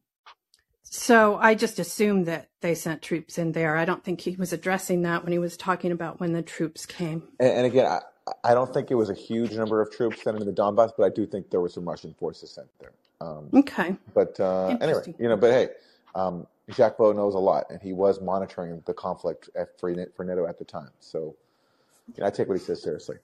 [0.96, 3.78] so I just assumed that they sent troops in there.
[3.78, 6.86] I don't think he was addressing that when he was talking about when the troops
[6.86, 7.24] came.
[7.40, 8.02] And, and again, I,
[8.44, 11.06] I don't think it was a huge number of troops sent into the Donbass, but
[11.06, 12.92] I do think there were some Russian forces sent there.
[13.22, 15.70] Um, Okay, but uh, anyway, you know, but hey,
[16.14, 20.24] um, Jacques Baud knows a lot, and he was monitoring the conflict at, for, for
[20.24, 20.92] NATO at the time.
[21.00, 21.36] So
[22.16, 23.18] you know, I take what he says seriously.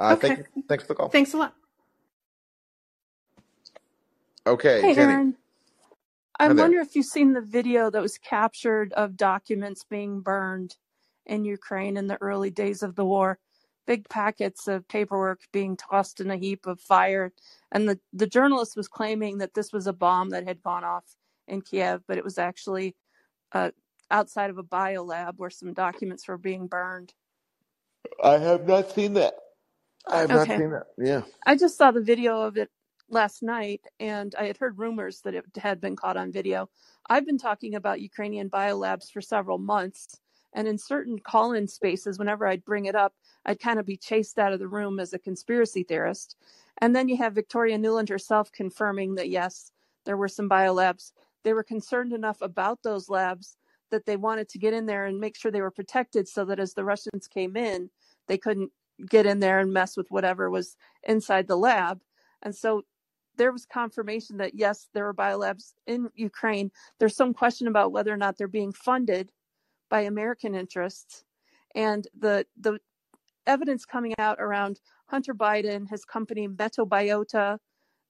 [0.00, 0.46] Uh, Okay, thank.
[0.68, 1.08] Thanks for the call.
[1.10, 1.54] thanks a lot.
[4.48, 5.12] Okay, Hey, Jenny.
[5.12, 5.36] Aaron.
[6.40, 6.64] Hi I there.
[6.64, 10.76] wonder if you've seen the video that was captured of documents being burned
[11.26, 13.38] in Ukraine in the early days of the war.
[13.86, 17.32] Big packets of paperwork being tossed in a heap of fire.
[17.70, 21.04] And the, the journalist was claiming that this was a bomb that had gone off
[21.46, 22.96] in Kiev, but it was actually
[23.52, 23.70] uh,
[24.10, 27.14] outside of a biolab where some documents were being burned.
[28.22, 29.34] I have not seen that.
[30.08, 30.86] I have not seen that.
[30.98, 31.22] Yeah.
[31.46, 32.70] I just saw the video of it
[33.08, 36.68] last night and I had heard rumors that it had been caught on video.
[37.08, 40.20] I've been talking about Ukrainian biolabs for several months.
[40.56, 43.96] And in certain call in spaces, whenever I'd bring it up, I'd kind of be
[43.96, 46.36] chased out of the room as a conspiracy theorist.
[46.78, 49.72] And then you have Victoria Nuland herself confirming that yes,
[50.04, 51.12] there were some biolabs.
[51.42, 53.56] They were concerned enough about those labs
[53.90, 56.60] that they wanted to get in there and make sure they were protected so that
[56.60, 57.90] as the Russians came in,
[58.28, 58.70] they couldn't
[59.08, 62.00] get in there and mess with whatever was inside the lab.
[62.42, 62.82] And so
[63.36, 66.70] there was confirmation that yes, there are biolabs in Ukraine.
[66.98, 69.32] There's some question about whether or not they're being funded
[69.90, 71.24] by American interests.
[71.74, 72.78] And the the
[73.46, 77.58] evidence coming out around Hunter Biden, his company Metabiota,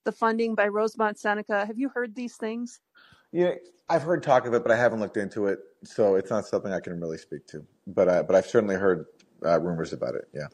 [0.05, 1.65] the funding by Rosemont Seneca.
[1.65, 2.79] Have you heard these things?
[3.31, 3.51] Yeah,
[3.89, 6.71] I've heard talk of it, but I haven't looked into it, so it's not something
[6.71, 7.65] I can really speak to.
[7.87, 9.05] But I, but I've certainly heard
[9.45, 10.29] uh, rumors about it.
[10.33, 10.47] Yeah.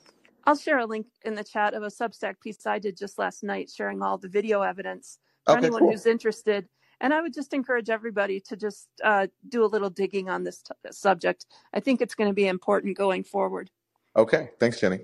[0.46, 3.44] I'll share a link in the chat of a Substack piece I did just last
[3.44, 5.68] night sharing all the video evidence for Okay.
[5.68, 5.92] anyone Cool.
[5.92, 6.68] who's interested.
[7.00, 10.62] And I would just encourage everybody to just uh, do a little digging on this
[10.62, 11.46] t- subject.
[11.74, 13.70] I think it's going to be important going forward.
[14.16, 14.50] Okay.
[14.60, 15.00] Thanks, Jenny.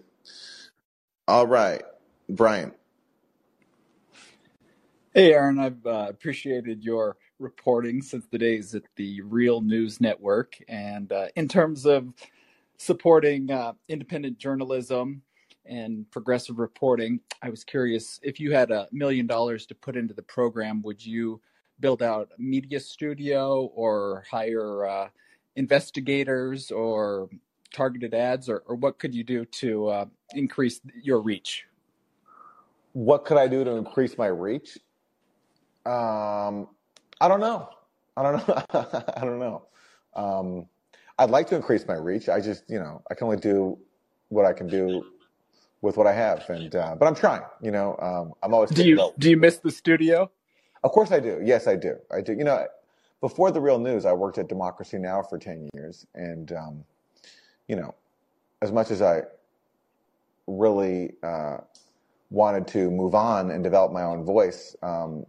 [1.27, 1.83] All right,
[2.29, 2.71] Brian.
[5.13, 10.55] Hey, Aaron, I've uh, appreciated your reporting since the days at the Real News Network.
[10.67, 12.13] And uh, in terms of
[12.77, 15.23] supporting uh, independent journalism
[15.67, 20.13] and progressive reporting, I was curious if you had a million dollars to put into
[20.13, 21.41] the program, would you
[21.79, 25.09] build out a media studio or hire uh,
[25.55, 27.29] investigators or
[27.73, 31.65] targeted ads, or, or what could you do to uh, increase your reach?
[32.93, 34.77] What could I do to increase my reach?
[35.85, 36.69] Um,
[37.21, 37.69] I don't know.
[38.15, 38.63] I don't know.
[39.15, 39.67] I don't know.
[40.15, 40.65] Um,
[41.19, 42.29] I'd like to increase my reach.
[42.29, 43.77] I just, you know, I can only do
[44.29, 45.03] what I can do
[45.81, 47.43] with what I have, and uh, but I'm trying.
[47.61, 50.31] You know, um, I'm always Do you do you miss the studio?
[50.83, 51.41] Of course, I do.
[51.43, 51.97] Yes, I do.
[52.11, 52.33] I do.
[52.33, 52.67] You know,
[53.21, 56.85] before the Real News, I worked at Democracy Now for ten years, and um,
[57.67, 57.95] you know,
[58.61, 59.23] as much as I
[60.47, 61.57] really uh,
[62.31, 65.25] wanted to move on and develop my own voice, um,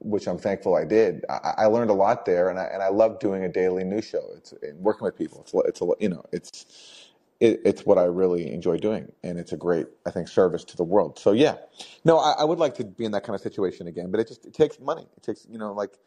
[0.00, 1.24] which I'm thankful I did.
[1.30, 4.06] I, I learned a lot there, and I and I love doing a daily news
[4.06, 4.24] show.
[4.36, 5.42] It's and working with people.
[5.42, 7.01] It's a- it's a you know it's
[7.42, 10.76] it, it's what I really enjoy doing, and it's a great I think service to
[10.76, 11.18] the world.
[11.18, 11.56] So yeah,
[12.04, 14.28] no, I, I would like to be in that kind of situation again, but it
[14.28, 15.08] just it takes money.
[15.16, 15.98] It takes you know like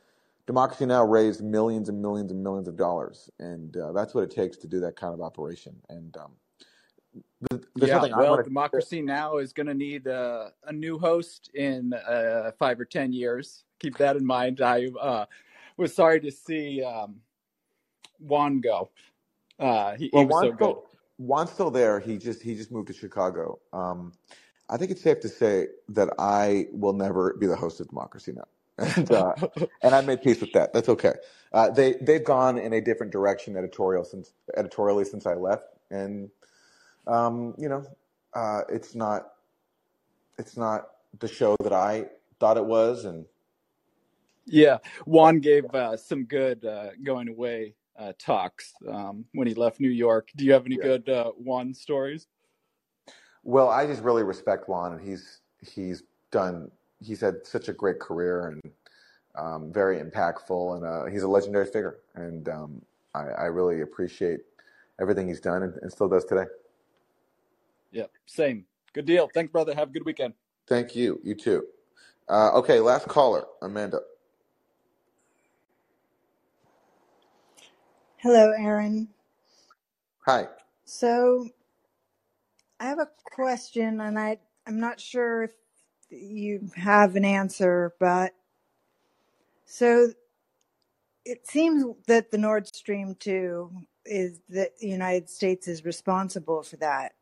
[0.47, 4.31] Democracy Now raised millions and millions and millions of dollars, and uh, that's what it
[4.31, 5.75] takes to do that kind of operation.
[5.89, 6.31] And um,
[7.75, 8.49] Yeah, well, want to.
[8.49, 13.11] Democracy Now is going to need uh, a new host in uh, five or ten
[13.11, 13.65] years.
[13.79, 14.61] Keep that in mind.
[14.61, 15.25] I uh,
[15.75, 17.17] was sorry to see um,
[18.19, 18.89] Juan go.
[19.59, 20.63] Uh, he, he Well, was so Juan's good.
[20.65, 20.85] still
[21.17, 21.99] Juan's still there.
[21.99, 23.59] He just he just moved to Chicago.
[23.73, 24.13] Um,
[24.69, 28.33] I think it's safe to say that I will never be the host of Democracy
[28.33, 28.47] Now,
[28.77, 29.33] and uh,
[29.83, 30.73] and I made peace with that.
[30.73, 31.13] That's okay.
[31.53, 36.29] Uh, they they've gone in a different direction editorial since editorially since I left, and
[37.07, 37.85] um, you know,
[38.33, 39.33] uh, it's not
[40.37, 40.89] it's not
[41.19, 42.07] the show that I
[42.39, 43.25] thought it was, and
[44.45, 49.79] Yeah, Juan gave uh, some good uh, going away uh, talks um, when he left
[49.79, 50.29] New York.
[50.35, 50.83] Do you have any yeah.
[50.83, 52.27] good uh, Juan stories?
[53.43, 56.71] Well, I just really respect Juan, and he's he's done
[57.01, 58.71] he's had such a great career, and
[59.35, 61.99] um, very impactful, and uh, he's a legendary figure.
[62.15, 62.81] And um,
[63.13, 64.39] I, I, really appreciate
[64.99, 66.45] everything he's done and, and still does today.
[67.91, 68.65] Yep, same.
[68.93, 69.29] Good deal.
[69.33, 69.75] Thanks, brother.
[69.75, 70.33] Have a good weekend.
[70.67, 71.19] Thank you.
[71.23, 71.65] You too.
[72.27, 73.99] Uh, okay, last caller, Amanda.
[78.25, 79.07] Hello, Aaron.
[80.25, 80.47] Hi.
[80.83, 81.47] So
[82.79, 85.51] I have a question, and I I'm not sure if
[86.09, 88.33] you have an answer, but
[89.65, 90.09] so
[91.23, 93.69] it seems that the Nord Stream 2
[94.07, 97.13] is that the United States is responsible for that.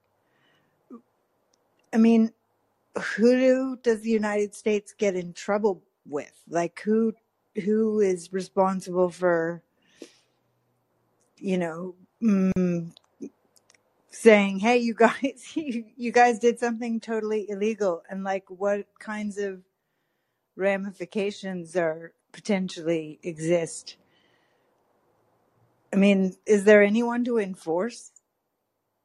[1.91, 2.31] I mean,
[3.17, 6.31] who does the United States get in trouble with?
[6.49, 7.13] Like who
[7.65, 9.63] who is responsible for
[11.43, 12.91] you know mm,
[14.09, 19.37] saying, "Hey, you guys, you, you guys did something totally illegal," and like what kinds
[19.37, 19.61] of
[20.55, 23.97] ramifications are potentially exist?
[25.91, 28.11] I mean, is there anyone to enforce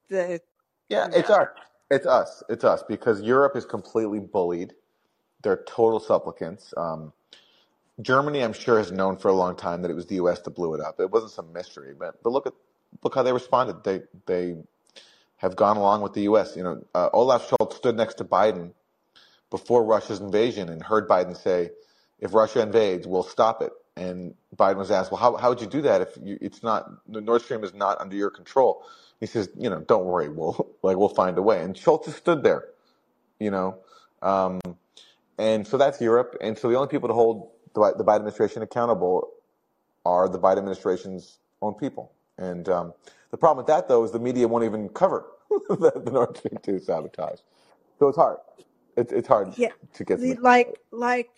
[0.08, 0.40] the?
[0.88, 1.54] Yeah, it's our,
[1.90, 4.74] it's us, it's us because Europe is completely bullied.
[5.42, 6.72] They're total supplicants.
[6.76, 7.12] Um,
[8.00, 10.40] Germany, I'm sure, has known for a long time that it was the U.S.
[10.40, 11.00] that blew it up.
[11.00, 12.52] It wasn't some mystery, but but look at
[13.02, 13.82] look how they responded.
[13.82, 14.56] They they
[15.38, 16.56] have gone along with the U.S.
[16.56, 18.72] You know, uh, Olaf Scholz stood next to Biden
[19.50, 21.70] before Russia's invasion and heard Biden say,
[22.20, 25.66] "If Russia invades, we'll stop it." And Biden was asked, "Well, how how would you
[25.66, 28.84] do that if you, it's not the Nord Stream is not under your control?"
[29.18, 32.44] He says, "You know, don't worry, we'll like we'll find a way." And Scholz stood
[32.44, 32.68] there,
[33.40, 33.78] you know,
[34.22, 34.60] um,
[35.36, 36.36] and so that's Europe.
[36.40, 39.30] And so the only people to hold the, the Biden administration accountable
[40.06, 42.12] are the Biden administration's own people.
[42.38, 42.94] And um,
[43.30, 46.58] the problem with that, though, is the media won't even cover the, the Nord Stream
[46.62, 47.40] 2 sabotage.
[47.98, 48.38] So it's hard.
[48.96, 51.30] It's it's hard Yeah, to get the- like like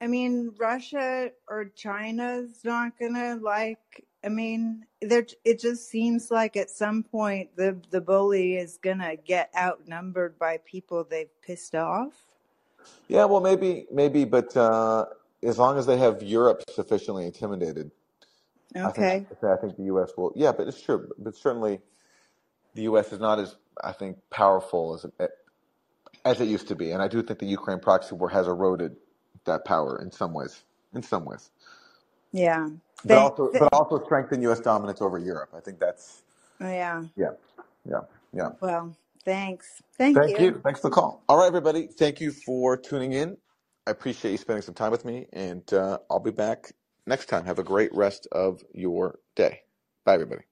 [0.00, 4.06] I mean, Russia or China's not gonna like.
[4.24, 5.26] I mean, there.
[5.44, 10.58] It just seems like at some point the the bully is gonna get outnumbered by
[10.66, 12.26] people they've pissed off.
[13.08, 15.06] Yeah, well, maybe, maybe, but uh,
[15.42, 17.90] as long as they have Europe sufficiently intimidated,
[18.84, 19.26] I think Okay.
[19.42, 20.12] I think the U.S.
[20.16, 20.32] will.
[20.36, 21.08] Yeah, but it's true.
[21.18, 21.80] But certainly,
[22.74, 23.12] the U.S.
[23.12, 25.30] is not as I think powerful as it,
[26.24, 28.96] as it used to be, and I do think the Ukraine proxy war has eroded
[29.44, 30.62] that power in some ways.
[30.94, 31.50] In some ways,
[32.32, 32.68] Yeah.
[33.04, 33.20] but Thank.
[33.20, 34.60] also th- but also strengthen U.S.
[34.60, 35.50] dominance over Europe.
[35.56, 36.22] I think that's
[36.60, 37.04] yeah.
[37.16, 37.32] yeah,
[37.88, 38.00] yeah,
[38.32, 38.50] yeah.
[38.60, 39.82] Well, thanks.
[39.98, 40.46] Thank Thank you.
[40.46, 40.60] you.
[40.64, 41.22] Thanks for the call.
[41.28, 41.88] All right, everybody.
[41.88, 43.38] Thank you for tuning in.
[43.86, 46.72] I appreciate you spending some time with me, and uh, I'll be back
[47.06, 47.46] next time.
[47.46, 49.62] Have a great rest of your day.
[50.06, 50.42] Bye, everybody.